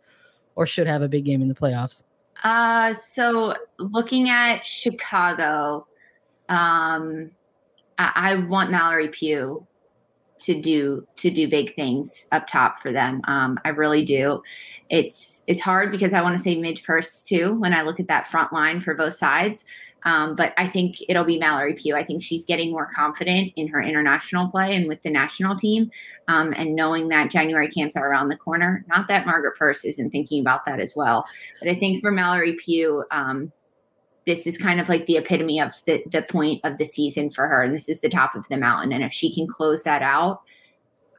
[0.55, 2.05] or should have a big game in the playoffs.
[2.45, 5.87] Uh, so looking at Chicago,
[6.49, 7.31] um,
[7.99, 9.67] I, I want Mallory Pugh
[10.39, 13.23] to do to do big things up top for them.
[13.25, 14.43] Um, I really do.
[14.91, 18.09] It's it's hard because I want to say Midge Purce too when I look at
[18.09, 19.65] that front line for both sides.
[20.05, 21.97] Um, but I think it'll be Mallory Pugh.
[21.97, 25.91] I think she's getting more confident in her international play and with the national team,
[26.29, 28.85] um, and knowing that January camps are around the corner.
[28.89, 31.27] Not that Margaret Purce isn't thinking about that as well,
[31.59, 33.51] but I think for Mallory Pugh, um,
[34.27, 37.47] this is kind of like the epitome of the, the point of the season for
[37.47, 37.63] her.
[37.63, 38.93] And this is the top of the mountain.
[38.93, 40.43] And if she can close that out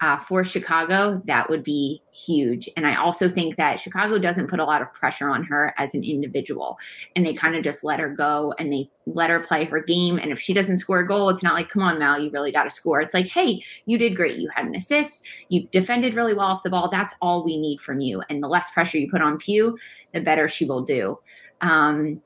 [0.02, 2.70] uh, for Chicago, that would be huge.
[2.76, 5.96] And I also think that Chicago doesn't put a lot of pressure on her as
[5.96, 6.78] an individual.
[7.16, 10.20] And they kind of just let her go and they let her play her game.
[10.20, 12.52] And if she doesn't score a goal, it's not like, come on, Mal, you really
[12.52, 13.02] got to score.
[13.02, 14.38] It's like, hey, you did great.
[14.38, 15.24] You had an assist.
[15.50, 16.90] You defended really well off the ball.
[16.92, 18.22] That's all we need from you.
[18.30, 19.78] And the less pressure you put on Pugh,
[20.14, 21.18] the better she will do.
[21.62, 22.22] Um,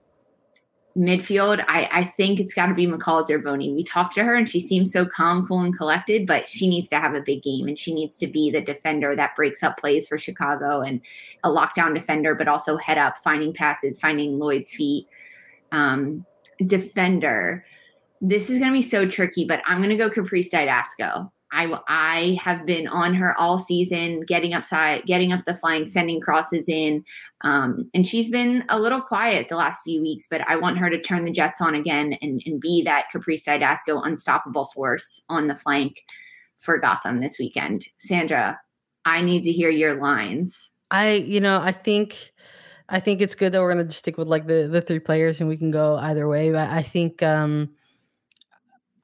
[0.98, 3.74] midfield, I, I think it's got to be McCall Zerboni.
[3.74, 6.90] We talked to her and she seems so calm, cool, and collected, but she needs
[6.90, 9.78] to have a big game and she needs to be the defender that breaks up
[9.78, 11.02] plays for Chicago and
[11.44, 15.08] a lockdown defender, but also head up, finding passes, finding Lloyd's feet.
[15.72, 16.26] Um,
[16.66, 17.66] defender.
[18.22, 21.32] This is going to be so tricky, but I'm going to go Caprice Dydasco.
[21.52, 26.22] I I have been on her all season, getting upside, getting up the flank, sending
[26.22, 27.04] crosses in,
[27.42, 30.28] um, and she's been a little quiet the last few weeks.
[30.30, 33.46] But I want her to turn the Jets on again and, and be that Caprice
[33.46, 36.02] Dydasco unstoppable force on the flank
[36.60, 37.86] for Gotham this weekend.
[37.98, 38.60] Sandra,
[39.06, 40.70] I need to hear your lines.
[40.90, 42.32] I, you know, I think.
[42.94, 45.40] I think it's good that we're gonna just stick with like the the three players
[45.40, 46.52] and we can go either way.
[46.52, 47.70] But I think um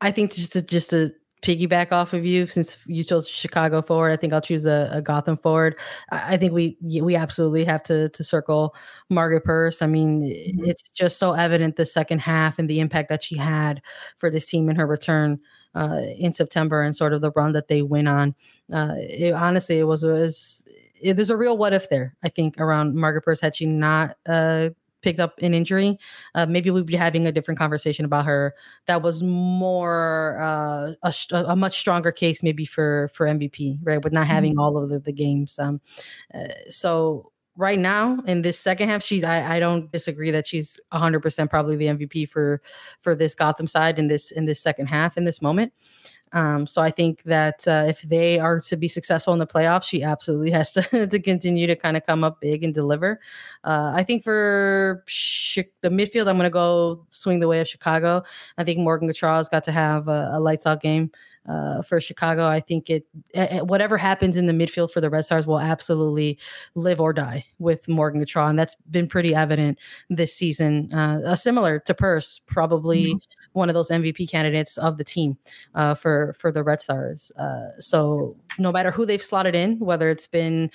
[0.02, 4.12] I think just to just to piggyback off of you since you chose Chicago forward.
[4.12, 5.76] I think I'll choose a, a Gotham forward.
[6.12, 8.76] I, I, think we we absolutely have to to circle
[9.10, 9.82] Margaret Purce.
[9.82, 10.66] I mean, mm-hmm.
[10.66, 13.82] it's just so evident the second half and the impact that she had
[14.18, 15.40] for this team in her return
[15.76, 18.34] uh, in September and sort of the run that they went on.
[18.74, 20.66] Uh, it, honestly, it was was
[21.02, 22.16] it, there's a real what if there.
[22.24, 24.18] I think around Margaret Purce had she not.
[24.26, 24.70] Uh,
[25.08, 25.98] picked up an injury,
[26.36, 28.54] uh, maybe we'd be having a different conversation about her.
[28.88, 34.04] That was more uh, a, a, much stronger case, maybe for for MVP, right?
[34.04, 34.60] With not having mm-hmm.
[34.60, 35.58] all of the, the games.
[35.60, 35.80] Um,
[36.36, 40.78] uh, so right now in this second half, she's I, I don't disagree that she's
[40.90, 42.62] 100 percent probably the MVP for
[43.00, 45.72] for this Gotham side in this in this second half in this moment.
[46.34, 49.84] Um, so I think that uh, if they are to be successful in the playoffs,
[49.84, 53.20] she absolutely has to, to continue to kind of come up big and deliver.
[53.64, 57.68] Uh, I think for sh- the midfield, I'm going to go swing the way of
[57.68, 58.24] Chicago.
[58.58, 61.12] I think Morgan Gautrat's got to have a, a lights out game.
[61.48, 62.46] Uh, for Chicago.
[62.46, 63.06] I think it
[63.64, 66.38] whatever happens in the midfield for the Red Stars will absolutely
[66.76, 70.94] live or die with Morgan Gautrat, and that's been pretty evident this season.
[70.94, 75.38] Uh, similar to Purce, probably mm-hmm one of those MVP candidates of the team
[75.76, 77.32] uh, for for the Red Stars.
[77.38, 80.72] Uh, so no matter who they've slotted in, whether it's been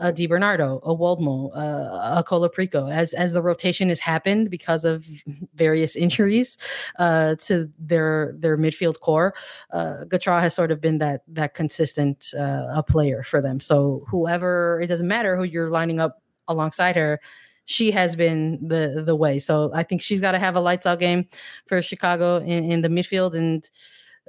[0.00, 4.84] a Di Bernardo, a Woldmoe, uh, a Colaprico, as as the rotation has happened because
[4.84, 5.06] of
[5.54, 6.58] various injuries
[6.98, 9.34] uh, to their their midfield core,
[9.70, 13.60] uh, Gautrat has sort of been that that consistent uh, a player for them.
[13.60, 17.20] So whoever, it doesn't matter who you're lining up alongside her
[17.64, 19.38] she has been the the way.
[19.38, 21.28] So I think she's got to have a lights out game
[21.66, 23.68] for Chicago in, in the midfield and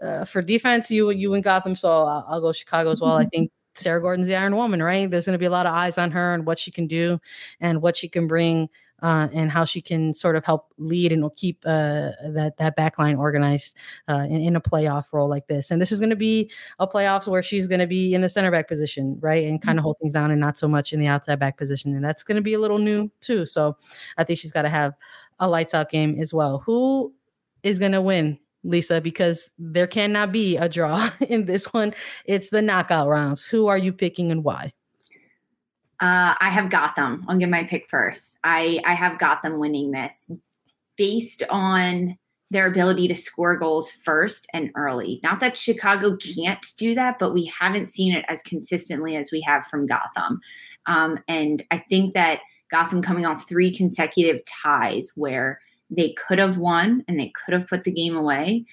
[0.01, 0.91] uh, for defense.
[0.91, 3.17] You you and Gotham, so I'll, I'll, go Chicago as well.
[3.17, 5.09] I think Sarah Gordon's the Iron Woman, right?
[5.09, 7.19] There's going to be a lot of eyes on her and what she can do
[7.59, 8.69] and what she can bring
[9.03, 13.17] uh, and how she can sort of help lead and keep uh, that that backline
[13.17, 13.75] organized
[14.07, 15.69] uh, in, in, a playoff role like this.
[15.69, 18.29] And this is going to be a playoffs where she's going to be in the
[18.29, 19.87] center back position, right, and kind of mm-hmm.
[19.87, 21.93] hold things down, and not so much in the outside back position.
[21.93, 23.45] And that's going to be a little new too.
[23.45, 23.75] So
[24.17, 24.93] I think she's got to have
[25.39, 26.59] a lights out game as well.
[26.59, 27.13] Who
[27.61, 31.93] is going to win Lisa, because there cannot be a draw in this one.
[32.25, 33.45] It's the knockout rounds.
[33.45, 34.71] Who are you picking and why?
[36.03, 37.23] Uh, I have Gotham.
[37.29, 38.37] I'll give my pick first.
[38.43, 40.29] I, I have Gotham winning this
[40.97, 42.17] based on
[42.51, 45.21] their ability to score goals first and early.
[45.23, 49.39] Not that Chicago can't do that, but we haven't seen it as consistently as we
[49.47, 50.41] have from Gotham.
[50.87, 56.57] Um, and I think that Gotham coming off three consecutive ties where they could have
[56.57, 58.65] won and they could have put the game away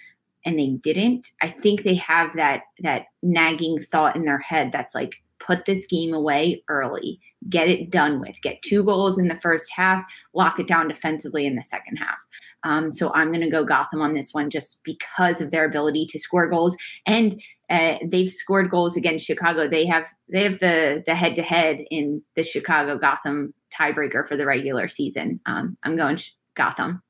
[0.45, 1.29] and they didn't.
[1.41, 5.87] I think they have that that nagging thought in their head that's like put this
[5.87, 10.61] game away early, get it done with, get two goals in the first half, lock
[10.61, 12.19] it down defensively in the second half.
[12.63, 16.07] Um, so I'm going to go Gotham on this one just because of their ability
[16.07, 16.77] to score goals,
[17.07, 19.67] and uh, they've scored goals against Chicago.
[19.69, 24.37] They have they have the the head to head in the Chicago Gotham tiebreaker for
[24.37, 25.41] the regular season.
[25.47, 26.19] Um, I'm going
[26.55, 27.03] Gotham.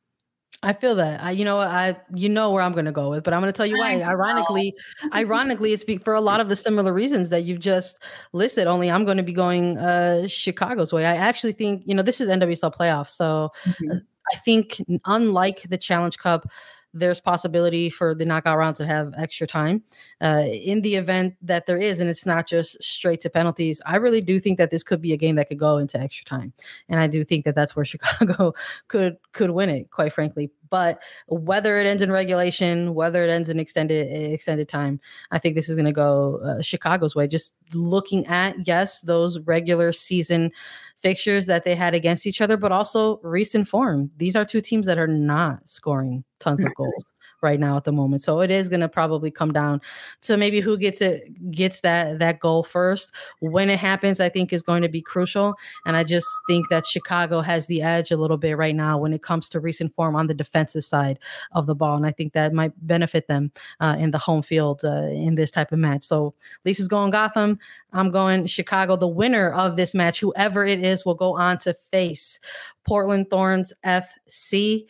[0.62, 1.22] I feel that.
[1.22, 3.52] I, you know, I, you know where I'm going to go with, but I'm going
[3.52, 4.02] to tell you why.
[4.02, 4.74] Ironically,
[5.14, 7.98] ironically, it's for a lot of the similar reasons that you've just
[8.32, 8.66] listed.
[8.66, 11.06] Only I'm going to be going uh, Chicago's way.
[11.06, 13.98] I actually think, you know, this is NWSL playoffs, so mm-hmm.
[14.32, 16.46] I think unlike the Challenge Cup
[16.92, 19.82] there's possibility for the knockout round to have extra time
[20.20, 23.80] uh, in the event that there is, and it's not just straight to penalties.
[23.86, 26.24] I really do think that this could be a game that could go into extra
[26.24, 26.52] time,
[26.88, 28.54] and I do think that that's where Chicago
[28.88, 30.50] could could win it, quite frankly.
[30.70, 35.54] But whether it ends in regulation, whether it ends in extended extended time, I think
[35.54, 37.26] this is going to go uh, Chicago's way.
[37.26, 40.52] Just looking at yes, those regular season
[40.96, 44.10] fixtures that they had against each other, but also recent form.
[44.16, 47.92] These are two teams that are not scoring tons of goals right now at the
[47.92, 48.22] moment.
[48.22, 49.80] So it is going to probably come down
[50.22, 53.12] to maybe who gets it gets that that goal first.
[53.40, 55.54] When it happens, I think is going to be crucial.
[55.86, 59.12] And I just think that Chicago has the edge a little bit right now when
[59.12, 61.18] it comes to recent form on the defensive side
[61.52, 64.84] of the ball, and I think that might benefit them uh, in the home field
[64.84, 66.04] uh, in this type of match.
[66.04, 67.58] So Lisa's going Gotham.
[67.92, 68.96] I'm going Chicago.
[68.96, 72.40] The winner of this match, whoever it is, will go on to face
[72.84, 74.86] Portland Thorns FC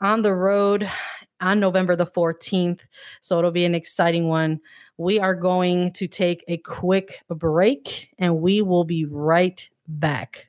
[0.00, 0.88] on the road
[1.44, 2.80] on November the 14th.
[3.20, 4.60] So it'll be an exciting one.
[4.96, 10.48] We are going to take a quick break and we will be right back.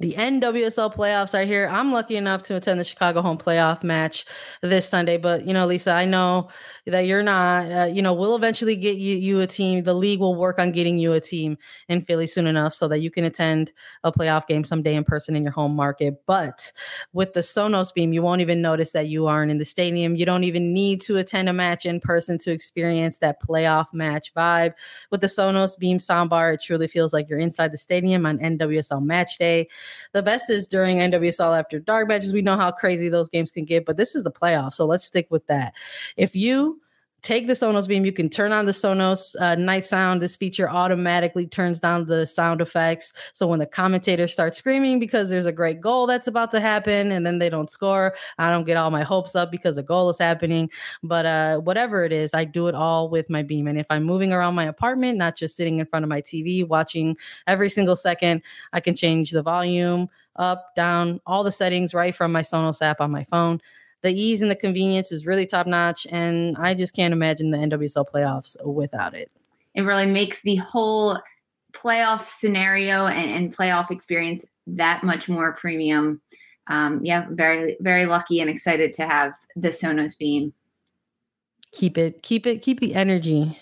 [0.00, 1.68] The NWSL playoffs are here.
[1.68, 4.24] I'm lucky enough to attend the Chicago home playoff match
[4.60, 5.16] this Sunday.
[5.16, 6.48] But, you know, Lisa, I know
[6.86, 9.84] that you're not, uh, you know, we'll eventually get you, you a team.
[9.84, 11.56] The league will work on getting you a team
[11.88, 13.70] in Philly soon enough so that you can attend
[14.02, 16.14] a playoff game someday in person in your home market.
[16.26, 16.72] But
[17.12, 20.16] with the Sonos Beam, you won't even notice that you aren't in the stadium.
[20.16, 24.34] You don't even need to attend a match in person to experience that playoff match
[24.34, 24.72] vibe.
[25.12, 29.00] With the Sonos Beam soundbar, it truly feels like you're inside the stadium on NWSL
[29.00, 29.68] match day.
[30.12, 32.32] The best is during NWSL after dark matches.
[32.32, 35.04] We know how crazy those games can get, but this is the playoffs, so let's
[35.04, 35.74] stick with that.
[36.16, 36.80] If you
[37.24, 38.04] take the Sonos Beam.
[38.04, 40.20] You can turn on the Sonos uh, night sound.
[40.20, 43.14] This feature automatically turns down the sound effects.
[43.32, 47.10] So when the commentators start screaming because there's a great goal that's about to happen
[47.10, 50.10] and then they don't score, I don't get all my hopes up because a goal
[50.10, 50.70] is happening.
[51.02, 53.66] But uh, whatever it is, I do it all with my Beam.
[53.66, 56.66] And if I'm moving around my apartment, not just sitting in front of my TV
[56.66, 57.16] watching
[57.46, 58.42] every single second,
[58.74, 63.00] I can change the volume up, down, all the settings right from my Sonos app
[63.00, 63.60] on my phone
[64.04, 66.06] the ease and the convenience is really top notch.
[66.10, 69.30] And I just can't imagine the NWSL playoffs without it.
[69.74, 71.18] It really makes the whole
[71.72, 76.20] playoff scenario and, and playoff experience that much more premium.
[76.66, 80.52] Um, yeah, very, very lucky and excited to have the Sonos Beam.
[81.72, 83.58] Keep it, keep it, keep the energy.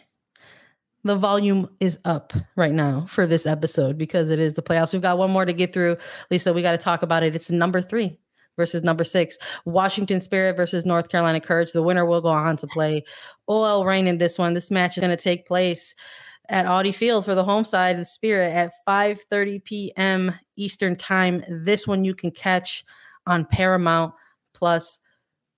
[1.05, 4.93] The volume is up right now for this episode because it is the playoffs.
[4.93, 5.99] We've got one more to get through.
[6.31, 7.37] Lisa, we got to talk about it.
[7.37, 8.19] It's number three
[8.57, 9.39] versus number six.
[9.65, 11.73] Washington Spirit versus North Carolina Courage.
[11.73, 13.05] The winner will go on to play
[13.49, 14.55] OL Reign in this one.
[14.55, 15.95] This match is going to take place
[16.49, 20.35] at Audi Field for the home side of Spirit at 5:30 p.m.
[20.57, 21.43] Eastern Time.
[21.49, 22.85] This one you can catch
[23.27, 24.15] on Paramount
[24.55, 25.01] Plus.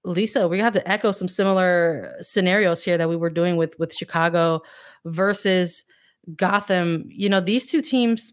[0.06, 3.94] Lisa, we have to echo some similar scenarios here that we were doing with with
[3.94, 4.60] Chicago
[5.06, 5.84] versus
[6.36, 7.04] Gotham.
[7.08, 8.32] You know, these two teams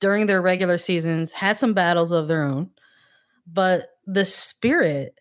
[0.00, 2.70] during their regular seasons had some battles of their own
[3.46, 5.18] but the spirit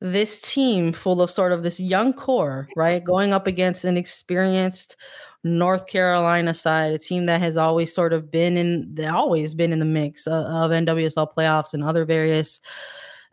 [0.00, 4.96] this team full of sort of this young core, right, going up against an experienced
[5.44, 9.78] North Carolina side, a team that has always sort of been in, always been in
[9.78, 12.60] the mix of, of NWSL playoffs and other various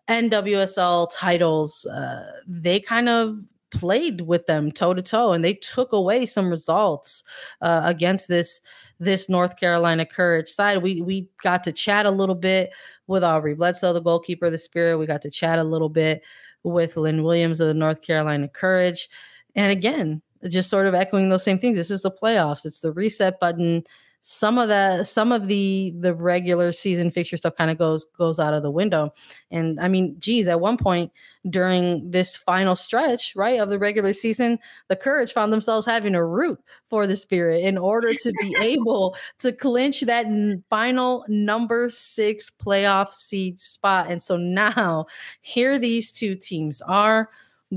[0.10, 1.86] NWSL titles.
[1.86, 3.38] Uh, they kind of
[3.72, 7.24] played with them toe to toe, and they took away some results
[7.62, 8.62] uh, against this
[8.99, 10.82] this North Carolina Courage side.
[10.82, 12.72] We we got to chat a little bit
[13.08, 14.97] with Aubrey Bledsoe, the goalkeeper of the Spirit.
[14.97, 16.24] We got to chat a little bit
[16.64, 19.10] with Lynn Williams of the North Carolina Courage.
[19.55, 21.78] And again, just sort of echoing those same things.
[21.78, 22.66] This is the playoffs.
[22.66, 23.84] It's the reset button
[24.30, 28.39] some of the some of the the regular season fixture stuff kind of goes goes
[28.39, 29.13] out of the window.
[29.51, 31.13] And i mean geez at one point
[31.49, 34.59] during this final stretch right of the regular season
[34.89, 39.15] the courage found themselves having to root for the spirit in order to be able
[39.39, 44.11] to clinch that n- final number six playoff seed spot.
[44.11, 45.05] And so now
[45.39, 47.30] here these two teams are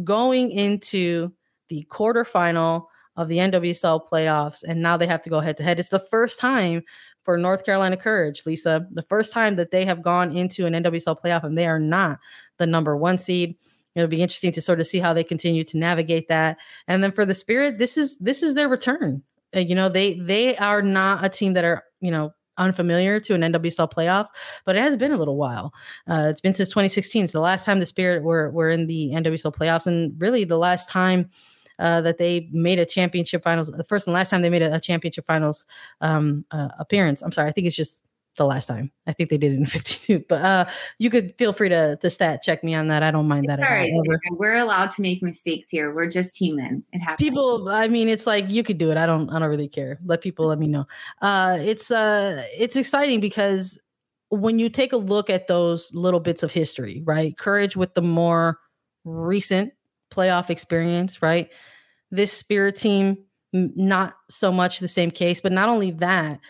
[0.03, 1.33] going into
[1.69, 2.87] the quarterfinal
[3.17, 5.81] of the NWSL playoffs, and now they have to go head to head.
[5.81, 6.83] It's the first time
[7.23, 11.21] for North Carolina Courage, Lisa, the first time that they have gone into an NWSL
[11.23, 12.19] playoff and they are not
[12.59, 13.57] the number one seed.
[13.95, 16.59] It'll be interesting to sort of see how they continue to navigate that.
[16.87, 19.23] And then for the Spirit, this is this is their return.
[19.53, 23.41] You know, they they are not a team that are you know unfamiliar to an
[23.41, 24.29] NWSL playoff,
[24.65, 25.75] but it has been a little while.
[26.09, 27.25] Uh, it's been since 2016.
[27.25, 30.59] It's the last time the Spirit were were in the NWSL playoffs, and really the
[30.59, 31.29] last time
[31.81, 33.71] uh, that they made a championship finals.
[33.71, 35.67] The first and last time they made a, a championship finals
[36.01, 37.23] um, uh, appearance.
[37.23, 38.05] I'm sorry, I think it's just
[38.37, 38.93] the last time.
[39.07, 40.25] I think they did it in 52.
[40.29, 40.65] But uh,
[40.99, 43.03] you could feel free to to stat check me on that.
[43.03, 43.59] I don't mind that.
[43.61, 43.91] All right,
[44.33, 45.93] we're allowed to make mistakes here.
[45.93, 46.85] We're just human.
[46.93, 47.29] It happens.
[47.29, 48.97] People, I mean, it's like you could do it.
[48.97, 49.31] I don't.
[49.31, 49.99] I don't really care.
[50.05, 50.87] Let people let me know.
[51.23, 53.79] Uh, it's uh, it's exciting because
[54.29, 57.37] when you take a look at those little bits of history, right?
[57.37, 58.59] Courage with the more
[59.05, 59.73] recent
[60.13, 61.51] playoff experience, right?
[62.11, 63.19] This Spirit team,
[63.53, 66.41] not so much the same case, but not only that,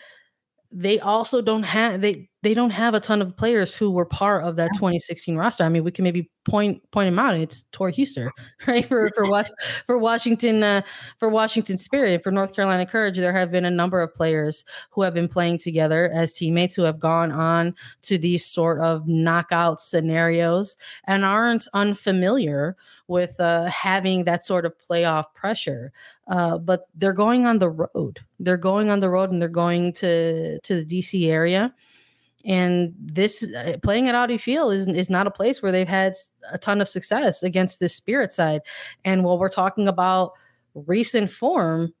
[0.71, 4.43] they also don't have they they don't have a ton of players who were part
[4.43, 5.63] of that 2016 roster.
[5.63, 7.35] I mean, we can maybe point point him out.
[7.35, 8.31] It's Tori Huster,
[8.67, 8.85] right?
[8.85, 9.45] For for
[9.85, 10.81] for Washington uh,
[11.19, 14.65] for Washington Spirit and for North Carolina Courage, there have been a number of players
[14.89, 19.07] who have been playing together as teammates who have gone on to these sort of
[19.07, 22.75] knockout scenarios and aren't unfamiliar
[23.07, 25.91] with uh, having that sort of playoff pressure.
[26.27, 28.19] Uh, but they're going on the road.
[28.39, 31.73] They're going on the road and they're going to to the DC area.
[32.45, 36.15] And this uh, playing at Audi Field is, is not a place where they've had
[36.51, 38.61] a ton of success against this spirit side.
[39.05, 40.33] And while we're talking about
[40.73, 41.93] recent form,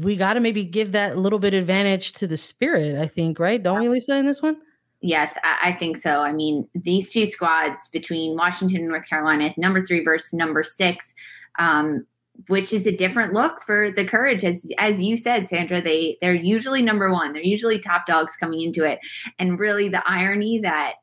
[0.00, 3.62] we got to maybe give that little bit advantage to the spirit, I think, right?
[3.62, 4.56] Don't we, Lisa, in this one?
[5.00, 6.20] Yes, I, I, think so.
[6.20, 11.12] I mean, these two squads between Washington and North Carolina, number three versus number six,
[11.58, 12.06] um,
[12.48, 14.44] which is a different look for the Courage.
[14.44, 17.32] As as you said, Sandra, they they're usually number one.
[17.32, 18.98] They're usually top dogs coming into it,
[19.38, 20.94] and really the irony that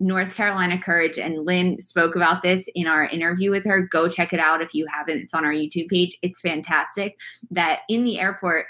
[0.00, 3.88] North Carolina Courage and Lynn spoke about this in our interview with her.
[3.90, 5.18] Go check it out if you haven't.
[5.18, 6.16] It's on our YouTube page.
[6.22, 7.16] It's fantastic.
[7.50, 8.66] That in the airport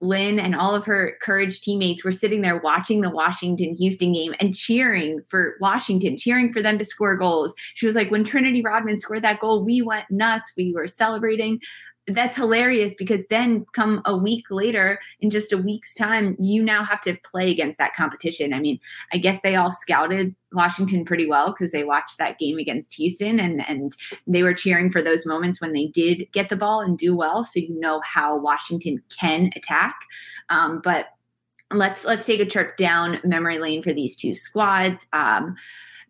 [0.00, 4.34] Lynn and all of her Courage teammates were sitting there watching the Washington Houston game
[4.40, 7.54] and cheering for Washington, cheering for them to score goals.
[7.74, 10.52] She was like, when Trinity Rodman scored that goal, we went nuts.
[10.56, 11.60] We were celebrating
[12.08, 16.84] that's hilarious because then come a week later in just a week's time you now
[16.84, 18.52] have to play against that competition.
[18.52, 18.78] I mean
[19.12, 23.40] i guess they all scouted washington pretty well because they watched that game against houston
[23.40, 23.96] and and
[24.26, 27.42] they were cheering for those moments when they did get the ball and do well
[27.42, 29.96] so you know how washington can attack.
[30.48, 31.06] Um, but
[31.72, 35.06] let's let's take a trip down memory lane for these two squads.
[35.12, 35.56] Um,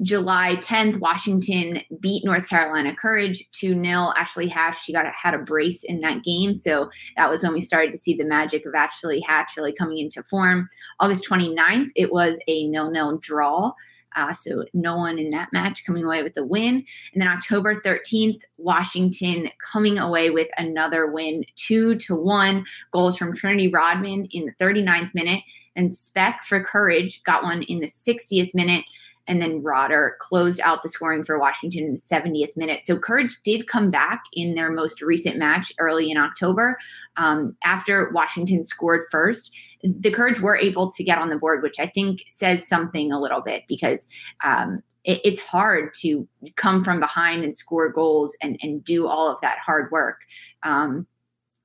[0.02, 4.12] July 10th, Washington beat North Carolina Courage 2 0.
[4.16, 6.52] Ashley Hatch, she got a, had a brace in that game.
[6.52, 9.98] So that was when we started to see the magic of Ashley Hatch really coming
[9.98, 10.68] into form.
[11.00, 13.72] August 29th, it was a nil nil draw.
[14.14, 16.82] Uh, so no one in that match coming away with the win.
[17.12, 22.64] And then October 13th, Washington coming away with another win, two to one.
[22.92, 25.42] Goals from Trinity Rodman in the 39th minute,
[25.76, 28.86] and Speck for Courage got one in the 60th minute
[29.28, 32.82] and then Rotter closed out the scoring for Washington in the 70th minute.
[32.82, 36.78] So Courage did come back in their most recent match early in October
[37.16, 39.50] um, after Washington scored first.
[39.82, 43.20] The Courage were able to get on the board, which I think says something a
[43.20, 44.08] little bit because
[44.44, 49.30] um, it, it's hard to come from behind and score goals and, and do all
[49.30, 50.20] of that hard work.
[50.62, 51.06] Um,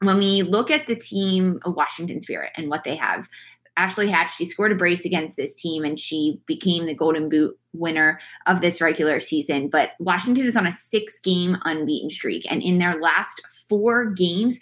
[0.01, 3.29] when we look at the team Washington Spirit and what they have,
[3.77, 7.57] Ashley Hatch, she scored a brace against this team and she became the Golden Boot
[7.73, 9.69] winner of this regular season.
[9.69, 12.45] But Washington is on a six game unbeaten streak.
[12.49, 14.59] And in their last four games,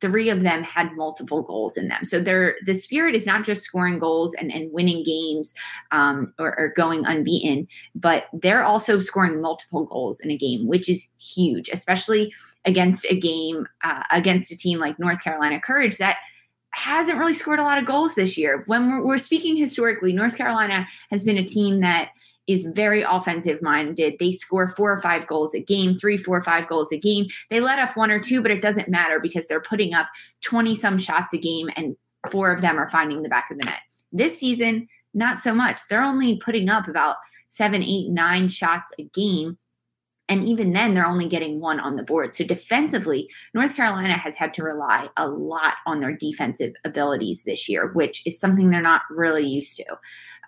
[0.00, 2.04] three of them had multiple goals in them.
[2.04, 5.54] So the spirit is not just scoring goals and, and winning games
[5.92, 10.88] um, or, or going unbeaten, but they're also scoring multiple goals in a game, which
[10.88, 12.32] is huge, especially
[12.64, 16.18] against a game, uh, against a team like North Carolina Courage that–
[16.74, 18.64] hasn't really scored a lot of goals this year.
[18.66, 22.10] When we're, we're, speaking historically, North Carolina has been a team that
[22.46, 24.14] is very offensive minded.
[24.18, 27.26] They score four or five goals a game, three, four, five goals a game.
[27.50, 30.08] They let up one or two, but it doesn't matter because they're putting up
[30.42, 31.96] 20 some shots a game and
[32.30, 33.80] four of them are finding the back of the net.
[34.10, 35.80] This season, not so much.
[35.88, 37.16] They're only putting up about
[37.48, 39.58] seven, eight, nine shots a game
[40.32, 42.34] and even then, they're only getting one on the board.
[42.34, 47.68] So defensively, North Carolina has had to rely a lot on their defensive abilities this
[47.68, 49.84] year, which is something they're not really used to.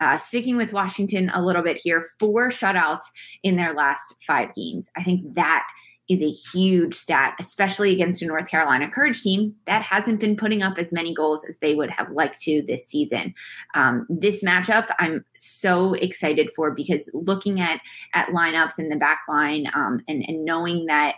[0.01, 3.05] Uh, sticking with Washington a little bit here, four shutouts
[3.43, 4.89] in their last five games.
[4.97, 5.66] I think that
[6.09, 10.63] is a huge stat, especially against a North Carolina Courage team that hasn't been putting
[10.63, 13.35] up as many goals as they would have liked to this season.
[13.75, 17.81] Um, this matchup, I'm so excited for because looking at
[18.13, 21.15] at lineups in the back line um, and, and knowing that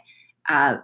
[0.48, 0.76] uh,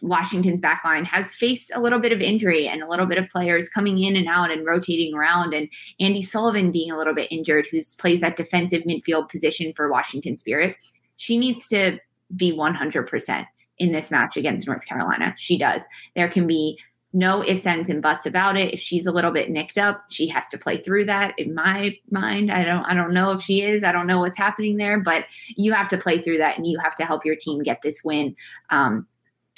[0.00, 3.28] Washington's back line has faced a little bit of injury and a little bit of
[3.28, 5.68] players coming in and out and rotating around, and
[6.00, 10.36] Andi Sullivan being a little bit injured, who plays that defensive midfield position for Washington
[10.36, 10.76] Spirit.
[11.16, 11.98] She needs to
[12.36, 13.46] be 100%
[13.78, 15.34] in this match against North Carolina.
[15.36, 15.82] She does.
[16.14, 16.78] There can be
[17.12, 18.72] no ifs, ands, and buts about it.
[18.72, 21.38] If she's a little bit nicked up, she has to play through that.
[21.38, 23.84] In my mind, I don't I don't know if she is.
[23.84, 26.78] I don't know what's happening there, but you have to play through that and you
[26.78, 28.34] have to help your team get this win.
[28.70, 29.06] Um,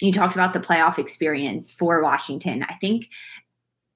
[0.00, 2.64] you talked about the playoff experience for Washington.
[2.68, 3.08] I think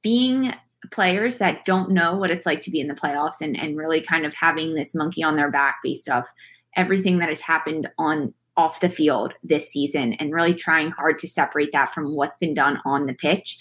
[0.02, 0.54] being
[0.92, 4.00] players that don't know what it's like to be in the playoffs and, and really
[4.00, 6.32] kind of having this monkey on their back based off
[6.76, 11.28] everything that has happened on off the field this season and really trying hard to
[11.28, 13.56] separate that from what's been done on the pitch.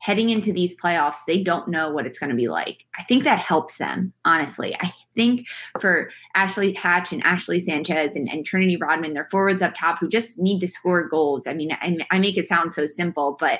[0.00, 2.84] Heading into these playoffs, they don't know what it's going to be like.
[2.96, 4.76] I think that helps them, honestly.
[4.80, 5.48] I think
[5.80, 10.08] for Ashley Hatch and Ashley Sanchez and, and Trinity Rodman, they're forwards up top who
[10.08, 11.48] just need to score goals.
[11.48, 13.58] I mean, I, I make it sound so simple, but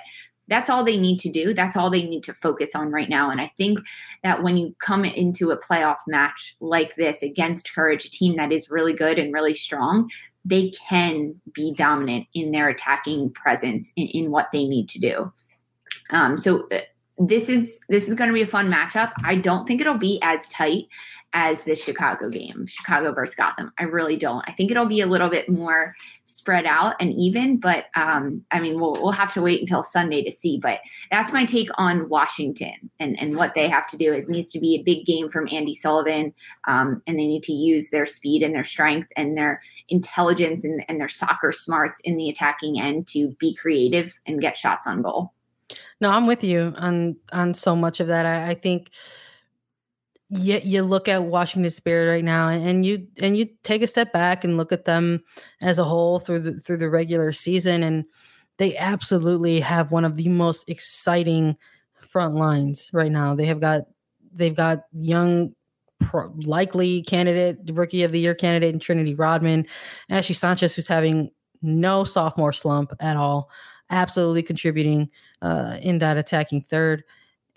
[0.49, 1.53] that's all they need to do.
[1.53, 3.31] That's all they need to focus on right now.
[3.31, 3.81] And I think
[4.23, 8.53] that when you come into a playoff match like this against Courage, a team that
[8.53, 10.09] is really good and really strong,
[10.45, 15.32] they can be dominant in their attacking presence in, in what they need to do.
[16.11, 16.80] Um, so uh,
[17.18, 19.12] this is this is going to be a fun matchup.
[19.24, 20.86] I don't think it'll be as tight
[21.34, 23.70] as the Chicago game, Chicago versus Gotham.
[23.78, 24.43] I really don't.
[24.49, 28.61] I think it'll be a little bit more spread out and even, but um, I
[28.61, 30.59] mean, we'll we'll have to wait until Sunday to see.
[30.59, 30.80] But
[31.11, 34.12] that's my take on Washington and and what they have to do.
[34.12, 36.32] It needs to be a big game from Andi Sullivan,
[36.66, 40.84] um, and they need to use their speed and their strength and their intelligence and,
[40.89, 45.03] and their soccer smarts in the attacking end to be creative and get shots on
[45.03, 45.32] goal.
[46.01, 48.26] No, I'm with you on on so much of that.
[48.26, 48.91] I, I think
[50.30, 54.12] you, you look at Washington Spirit right now and you and you take a step
[54.12, 55.22] back and look at them
[55.61, 58.05] as a whole through the through the regular season and
[58.59, 61.57] they absolutely have one of the most exciting
[62.01, 63.34] front lines right now.
[63.34, 63.82] They have got
[64.32, 65.55] they've got young
[66.09, 69.67] pro- likely candidate, rookie of the year candidate in Trinity Rodman,
[70.09, 71.31] Ashley Sanchez, who's having
[71.61, 73.51] no sophomore slump at all,
[73.91, 75.11] absolutely contributing
[75.43, 77.05] uh, in that attacking third.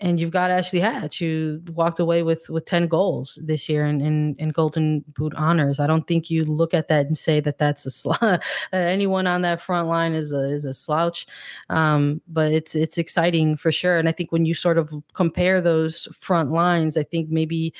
[0.00, 4.00] And you've got Ashley Hatch, who walked away with with ten goals this year in,
[4.00, 5.78] in, in Golden Boot honors.
[5.78, 8.12] I don't think you look at that and say that that's a sl-
[8.72, 11.24] anyone on that front line is a is a slouch.
[11.70, 13.96] Um, but it's it's exciting for sure.
[13.96, 17.72] And I think when you sort of compare those front lines, I think maybe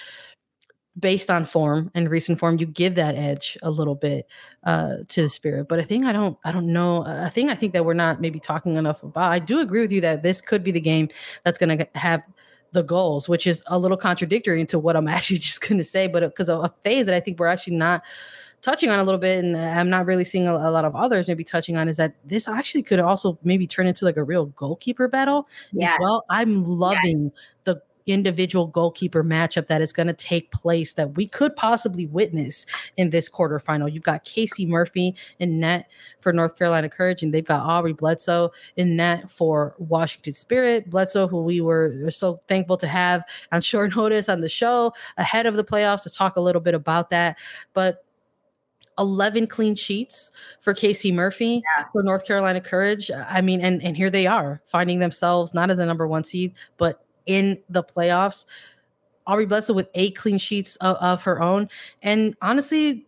[0.98, 4.26] based on form and recent form, you give that edge a little bit
[4.64, 5.68] uh, to the spirit.
[5.68, 7.04] But a thing I don't, I don't know.
[7.06, 9.32] A thing I think that we're not maybe talking enough about.
[9.32, 11.08] I do agree with you that this could be the game
[11.44, 12.22] that's going to have
[12.72, 16.06] the goals, which is a little contradictory into what I'm actually just going to say.
[16.06, 18.02] But because of a phase that I think we're actually not
[18.60, 21.26] touching on a little bit, and I'm not really seeing a, a, lot of others
[21.26, 24.46] maybe touching on, is that this actually could also maybe turn into like a real
[24.46, 25.92] goalkeeper battle yes.
[25.92, 26.24] as well.
[26.30, 27.32] I'm loving yes.
[27.64, 32.66] the individual goalkeeper matchup that is going to take place that we could possibly witness
[32.96, 33.92] in this quarterfinal.
[33.92, 35.88] You've got Casey Murphy in net
[36.20, 40.90] for North Carolina Courage, and they've got Aubrey Bledsoe in net for Washington Spirit.
[40.90, 45.46] Bledsoe, who we were so thankful to have on short notice on the show ahead
[45.46, 47.38] of the playoffs to talk a little bit about that.
[47.74, 48.04] But
[48.98, 50.30] 11 clean sheets
[50.60, 51.84] for Casey Murphy yeah.
[51.92, 53.10] for North Carolina Courage.
[53.10, 56.54] I mean, and and here they are finding themselves not as a number one seed,
[56.76, 58.46] but in the playoffs.
[59.26, 61.68] Aubrey Bledsoe with eight clean sheets of, of her own.
[62.02, 63.06] And honestly,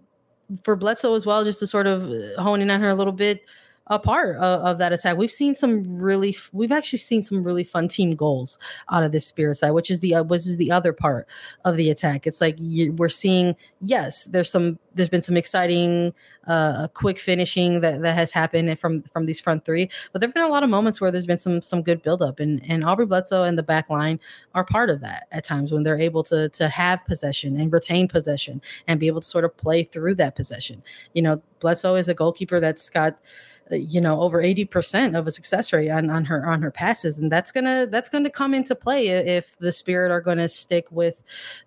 [0.62, 3.12] for Bledsoe as well, just to sort of uh, hone in on her a little
[3.12, 3.42] bit,
[3.88, 5.16] a part of, of, that attack.
[5.16, 8.58] We've seen some really, we've actually seen some really fun team goals
[8.90, 11.28] out of this spirit side, which is the uh, which is the other part
[11.66, 12.26] of the attack.
[12.26, 16.14] It's like you, we're seeing, yes, there's some, there's been some exciting,
[16.46, 20.44] uh, quick finishing that that has happened from from these front three, but there've been
[20.44, 23.42] a lot of moments where there's been some some good buildup, and and Aubrey Bledsoe
[23.42, 24.18] and the back line
[24.54, 28.08] are part of that at times when they're able to to have possession and retain
[28.08, 30.82] possession and be able to sort of play through that possession.
[31.12, 33.18] You know, Bledsoe is a goalkeeper that's got
[33.70, 37.18] you know over 80% of a success rate on, on her on her passes.
[37.18, 40.86] And that's gonna that's gonna come into play if the spirit are going to stick
[40.90, 41.22] with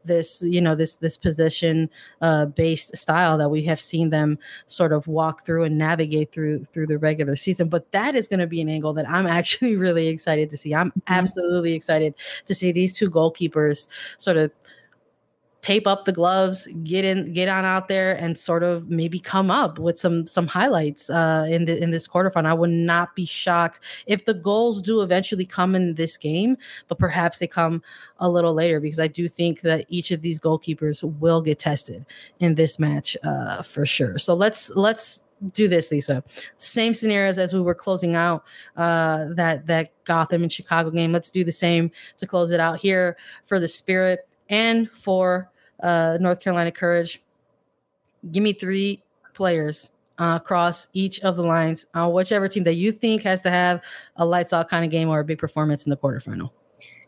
[0.05, 1.89] this you know this this position
[2.21, 4.37] uh, based style that we have seen them
[4.67, 7.69] sort of walk through and navigate through through the regular season.
[7.69, 10.73] But that is going to be an angle that i'm actually really excited to see.
[10.75, 10.99] I'm mm-hmm.
[11.13, 12.13] absolutely excited
[12.45, 13.87] to see these two goalkeepers
[14.17, 14.51] sort of
[15.67, 19.51] tape up the gloves, get in, get on out there, and sort of maybe come
[19.51, 22.45] up with some some highlights uh, in the in this quarterfinal.
[22.45, 26.55] I would not be shocked if the goals do eventually come in this game,
[26.87, 27.83] but perhaps they come
[28.19, 32.05] a little later because I do think that each of these goalkeepers will get tested
[32.39, 34.17] in this match uh, for sure.
[34.17, 36.23] So let's let's do this, Lisa.
[36.55, 38.45] Same scenarios as we were closing out
[38.77, 41.11] uh, that that Gotham and Chicago game.
[41.11, 45.51] Let's do the same to close it out here for the Spirit and for
[45.81, 47.23] uh, North Carolina Courage.
[48.31, 49.03] Give me three
[49.33, 53.51] players uh, across each of the lines on whichever team that you think has to
[53.51, 53.81] have
[54.15, 56.49] a lights out kind of game or a big performance in the quarterfinal.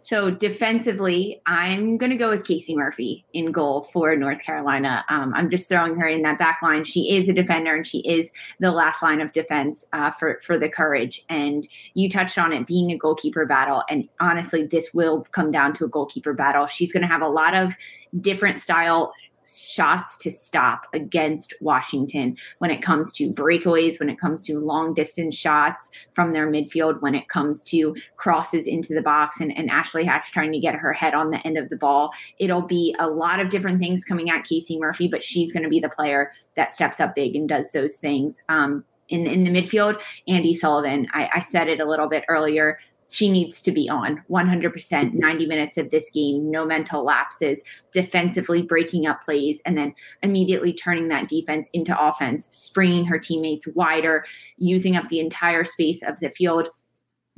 [0.01, 5.03] So defensively, I'm going to go with Casey Murphy in goal for North Carolina.
[5.09, 6.85] Um, I'm just throwing her in that back line.
[6.85, 10.57] She is a defender and she is the last line of defense uh, for for
[10.57, 11.25] the Courage.
[11.27, 13.83] And you touched on it being a goalkeeper battle.
[13.89, 16.65] And honestly, this will come down to a goalkeeper battle.
[16.65, 17.75] She's going to have a lot of
[18.21, 19.13] different style
[19.51, 24.93] shots to stop against Washington when it comes to breakaways, when it comes to long
[24.93, 29.69] distance shots from their midfield, when it comes to crosses into the box and, and
[29.69, 32.11] Ashley Hatch trying to get her head on the end of the ball.
[32.37, 35.69] It'll be a lot of different things coming at Casey Murphy, but she's going to
[35.69, 38.41] be the player that steps up big and does those things.
[38.49, 42.77] Um, in, in the midfield, Andi Sullivan, I, I said it a little bit earlier
[43.09, 48.61] she needs to be on 100% 90 minutes of this game, no mental lapses, defensively
[48.61, 54.25] breaking up plays, and then immediately turning that defense into offense, springing her teammates wider,
[54.57, 56.69] using up the entire space of the field.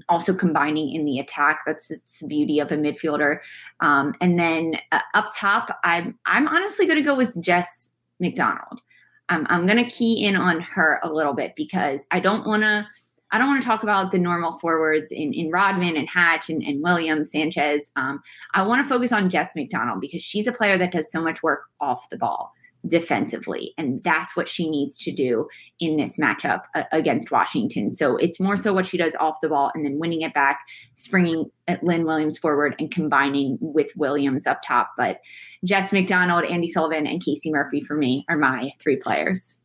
[0.09, 3.39] Also combining in the attack, that's the beauty of a midfielder.
[3.81, 8.81] Um, and then uh, up top, I'm I'm honestly going to go with Jess McDonald.
[9.29, 12.63] Um, I'm going to key in on her a little bit because I don't want
[12.63, 12.85] to
[13.31, 16.61] I don't want to talk about the normal forwards in, in Rodman and Hatch and,
[16.61, 17.91] and Williams, Sanchez.
[17.95, 18.21] Um,
[18.53, 21.41] I want to focus on Jess McDonald because she's a player that does so much
[21.41, 22.51] work off the ball
[22.87, 23.73] defensively.
[23.77, 25.47] And that's what she needs to do
[25.79, 27.93] in this matchup uh, against Washington.
[27.93, 30.59] So it's more so what she does off the ball and then winning it back,
[30.95, 31.45] springing
[31.83, 34.91] Lynn Williams forward and combining with Williams up top.
[34.97, 35.19] But
[35.63, 39.60] Jess McDonald, Andi Sullivan, and Casey Murphy for me are my three players.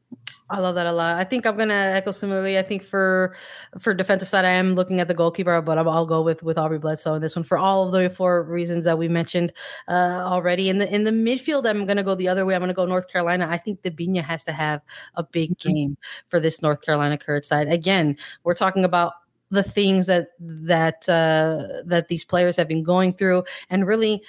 [0.48, 1.16] I love that a lot.
[1.16, 2.56] I think I'm gonna echo similarly.
[2.56, 3.34] I think for
[3.80, 6.56] for defensive side, I am looking at the goalkeeper, but I'll, I'll go with with
[6.56, 9.52] Aubrey Bledsoe in this one for all of the four reasons that we mentioned
[9.88, 10.68] uh, already.
[10.68, 12.54] In the in the midfield, I'm gonna go the other way.
[12.54, 13.48] I'm gonna go North Carolina.
[13.50, 14.82] I think Debinha has to have
[15.14, 15.68] a big mm-hmm.
[15.68, 15.96] game
[16.28, 17.68] for this North Carolina Courage side.
[17.68, 19.14] Again, we're talking about
[19.50, 24.22] the things that that uh, that these players have been going through, and really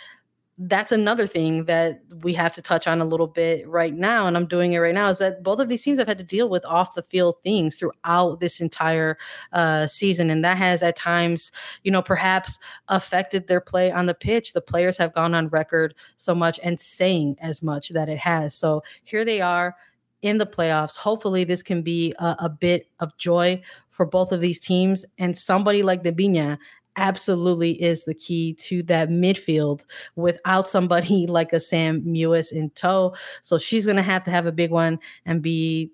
[0.60, 4.36] that's another thing that we have to touch on a little bit right now and
[4.36, 6.50] i'm doing it right now is that both of these teams have had to deal
[6.50, 9.18] with off the field things throughout this entire
[9.54, 11.52] uh, season and that has at times
[11.84, 15.94] you know perhaps affected their play on the pitch the players have gone on record
[16.16, 19.76] so much and saying as much that it has so here they are
[20.22, 20.96] in the playoffs.
[20.96, 25.06] Hopefully, this can be a, a, bit of joy for both of these teams.
[25.18, 26.58] And somebody like Debinha
[26.98, 29.86] absolutely is the key to that midfield
[30.16, 33.16] without somebody like a Sam Mewis in tow.
[33.42, 35.92] So she's going to have to have a big one and be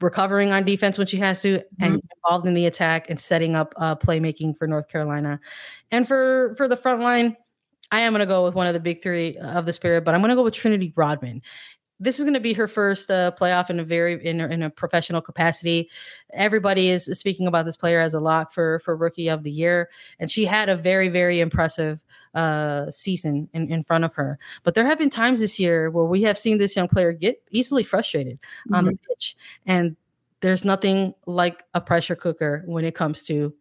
[0.00, 1.84] recovering on defense when she has to mm-hmm.
[1.84, 5.40] and involved in the attack and setting up uh, playmaking for North Carolina.
[5.90, 7.36] And for for the front line,
[7.90, 10.14] I am going to go with one of the big three of the spirit, but
[10.14, 11.42] I'm going to go with Trinity Rodman
[12.00, 14.62] this is going to be her first uh, playoff in a very in a, in
[14.62, 15.90] a professional capacity.
[16.32, 19.90] Everybody is speaking about this player as a lock for for rookie of the year,
[20.18, 22.00] and she had a very very impressive
[22.34, 24.38] uh, season in, in front of her.
[24.62, 27.42] But there have been times this year where we have seen this young player get
[27.50, 28.74] easily frustrated mm-hmm.
[28.74, 29.04] on the mm-hmm.
[29.08, 29.36] pitch,
[29.66, 29.96] and
[30.40, 33.54] there's nothing like a pressure cooker when it comes to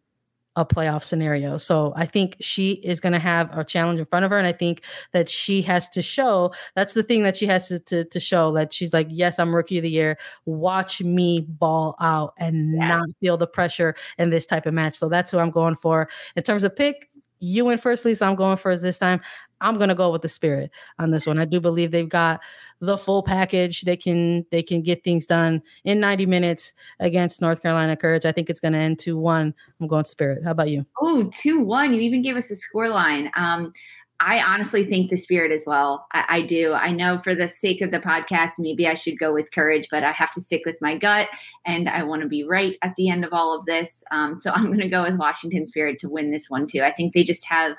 [0.58, 1.58] a playoff scenario.
[1.60, 4.38] So I think she is going to have a challenge in front of her.
[4.38, 4.84] And I think
[5.14, 8.52] that she has to show that's the thing that she has to, to, to show
[8.54, 10.18] that she's like, yes, I'm rookie of the year.
[10.46, 12.88] Watch me ball out and yeah.
[12.88, 14.98] not feel the pressure in this type of match.
[14.98, 16.10] So that's who I'm going for.
[16.36, 17.08] In terms of pick,
[17.40, 18.26] you went first, Lisa.
[18.26, 19.22] I'm going first this time.
[19.62, 21.40] I'm to go with the spirit on this one.
[21.40, 22.42] I do believe they've got
[22.80, 23.82] the full package.
[23.82, 28.26] They can they can get things done in 90 minutes against North Carolina Courage.
[28.26, 29.54] I think it's to end 2-1.
[29.80, 30.44] I'm going spirit.
[30.44, 30.86] How about you?
[31.02, 31.96] Oh, 2-1.
[31.96, 33.32] You even gave us a score line.
[33.36, 33.74] Um,
[34.20, 36.08] I honestly think the spirit as well.
[36.12, 36.74] I, I, do.
[36.74, 40.04] I know for the sake of the podcast, maybe I should go with courage, but
[40.04, 41.30] I have to stick with my gut
[41.66, 44.04] and I want to be right at the end of all of this.
[44.12, 46.82] Um, so I'm going to go with Washington Spirit to win this one too.
[46.82, 47.78] I think they just have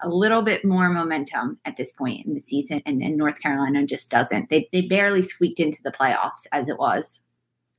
[0.00, 3.84] a little bit more momentum at this point in the season, and, and North Carolina
[3.84, 4.48] just doesn't.
[4.48, 7.20] They they barely squeaked into the playoffs as it was.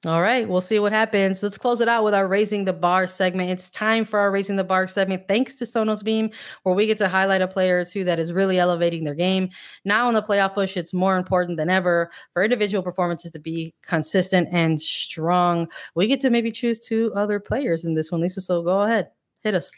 [0.06, 1.44] All right, we'll see what happens.
[1.44, 3.50] Let's close it out with our Raising the Bar segment.
[3.50, 6.30] It's time for our Raising the Bar segment, thanks to Sonos Beam,
[6.64, 9.50] where we get to highlight a player or two that is really elevating their game.
[9.84, 13.74] Now, in the playoff push, it's more important than ever for individual performances to be
[13.84, 15.68] consistent and strong.
[15.96, 18.40] We get to maybe choose two other players in this one, Lisa.
[18.40, 19.10] So go ahead,
[19.42, 19.70] hit us.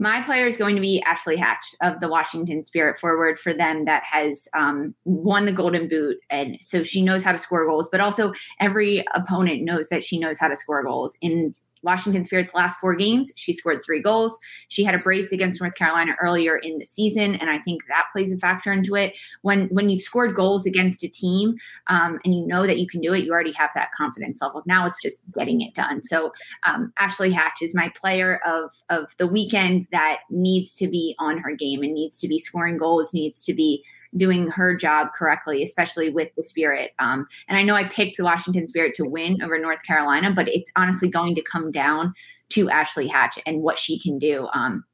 [0.00, 3.84] My player is going to be Ashley Hatch of the Washington Spirit forward for them
[3.86, 6.18] that has um, won the Golden Boot.
[6.30, 10.18] And so she knows how to score goals, but also every opponent knows that she
[10.18, 11.16] knows how to score goals.
[11.20, 11.54] In
[11.88, 14.38] Washington Spirit's last four games, she scored three goals.
[14.68, 18.08] She had a brace against North Carolina earlier in the season, and I think that
[18.12, 19.14] plays a factor into it.
[19.40, 23.00] When when you've scored goals against a team um, and you know that you can
[23.00, 24.62] do it, you already have that confidence level.
[24.66, 26.02] Now it's just getting it done.
[26.02, 26.32] So
[26.66, 31.38] um, Ashley Hatch is my player of of the weekend that needs to be on
[31.38, 33.82] her game and needs to be scoring goals, needs to be
[34.16, 36.92] doing her job correctly, especially with the Spirit.
[36.98, 40.48] Um, and I know I picked the Washington Spirit to win over North Carolina, but
[40.48, 42.14] it's honestly going to come down
[42.50, 44.48] to Ashley Hatch and what she can do.
[44.54, 44.84] Um,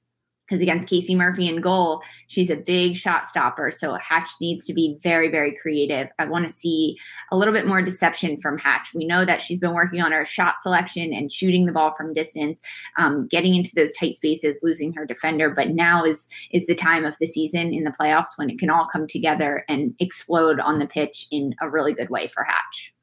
[0.46, 3.70] because against Casey Murphy in goal, she's a big shot stopper.
[3.70, 6.08] So Hatch needs to be very, very creative.
[6.18, 6.96] I want to see
[7.30, 8.88] a little bit more deception from Hatch.
[8.94, 12.14] We know that she's been working on her shot selection and shooting the ball from
[12.14, 12.60] distance,
[12.98, 15.50] um, getting into those tight spaces, losing her defender.
[15.50, 18.70] But now is is the time of the season in the playoffs when it can
[18.70, 22.93] all come together and explode on the pitch in a really good way for Hatch.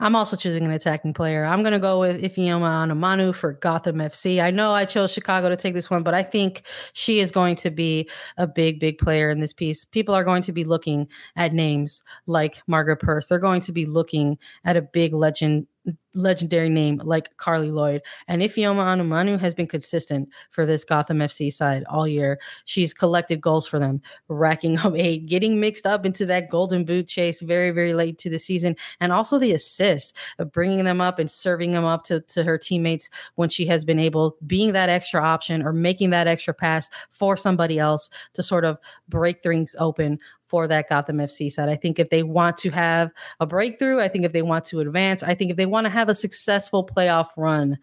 [0.00, 1.44] I'm also choosing an attacking player.
[1.44, 4.42] I'm going to go with Ifeoma Onumonu for Gotham FC.
[4.42, 6.62] I know I chose Chicago to take this one, but I think
[6.92, 9.84] she is going to be a big, big player in this piece.
[9.84, 13.26] People are going to be looking at names like Margaret Purce.
[13.26, 15.66] They're going to be looking at a big legend
[16.14, 18.02] legendary name like Carli Lloyd.
[18.26, 22.40] And Ifeoma Onumonu has been consistent for this Gotham FC side all year.
[22.64, 27.08] She's collected goals for them, racking up eight, getting mixed up into that golden boot
[27.08, 28.76] chase very, very late to the season.
[29.00, 32.58] And also the assist of bringing them up and serving them up to, to her
[32.58, 36.88] teammates when she has been able, being that extra option or making that extra pass
[37.10, 38.78] for somebody else to sort of
[39.08, 40.18] break things open
[40.48, 41.68] for that Gotham FC side.
[41.68, 44.80] I think if they want to have a breakthrough, I think if they want to
[44.80, 47.78] advance, I think if they want to have a successful playoff run,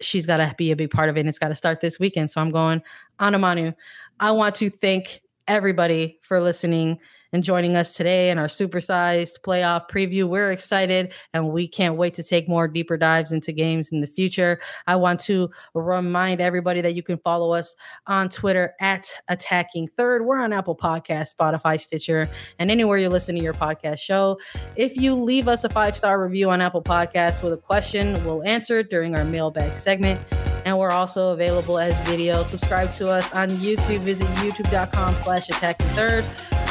[0.00, 1.20] she's got to be a big part of it.
[1.20, 2.30] And it's got to start this weekend.
[2.30, 2.82] So I'm going
[3.20, 3.74] Onumonu.
[4.20, 6.98] I want to thank everybody for listening
[7.34, 10.22] and joining us today in our supersized playoff preview.
[10.22, 14.06] We're excited and we can't wait to take more deeper dives into games in the
[14.06, 14.60] future.
[14.86, 17.74] I want to remind everybody that you can follow us
[18.06, 20.24] on Twitter at Attacking Third.
[20.24, 22.30] We're on Apple Podcast, Spotify, Stitcher,
[22.60, 24.38] and anywhere you listen to your podcast show.
[24.76, 28.44] If you leave us a five star review on Apple Podcasts with a question, we'll
[28.44, 30.20] answer it during our mailbag segment.
[30.64, 32.44] And we're also available as video.
[32.44, 34.00] Subscribe to us on YouTube.
[34.00, 36.24] Visit youtube.com slash attacking third.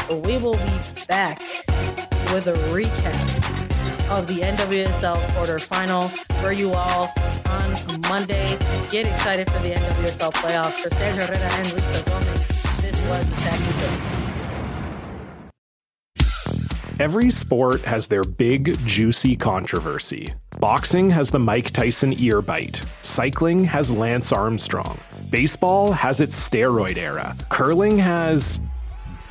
[0.10, 1.40] We will be back
[2.34, 3.54] with a recap
[4.10, 6.10] of the NWSL quarterfinal
[6.42, 7.12] for you all
[7.48, 8.58] on Monday.
[8.90, 10.82] Get excited for the NWSL playoffs.
[10.82, 12.34] For Sandra Herrera and Lisa Roman,
[12.82, 14.24] this was Attacking.
[17.00, 20.34] Every sport has their big, juicy controversy.
[20.60, 22.84] Boxing has the Mike Tyson ear bite.
[23.02, 25.00] Cycling has Lance Armstrong.
[25.32, 27.36] Baseball has its steroid era.
[27.50, 28.60] Curling has.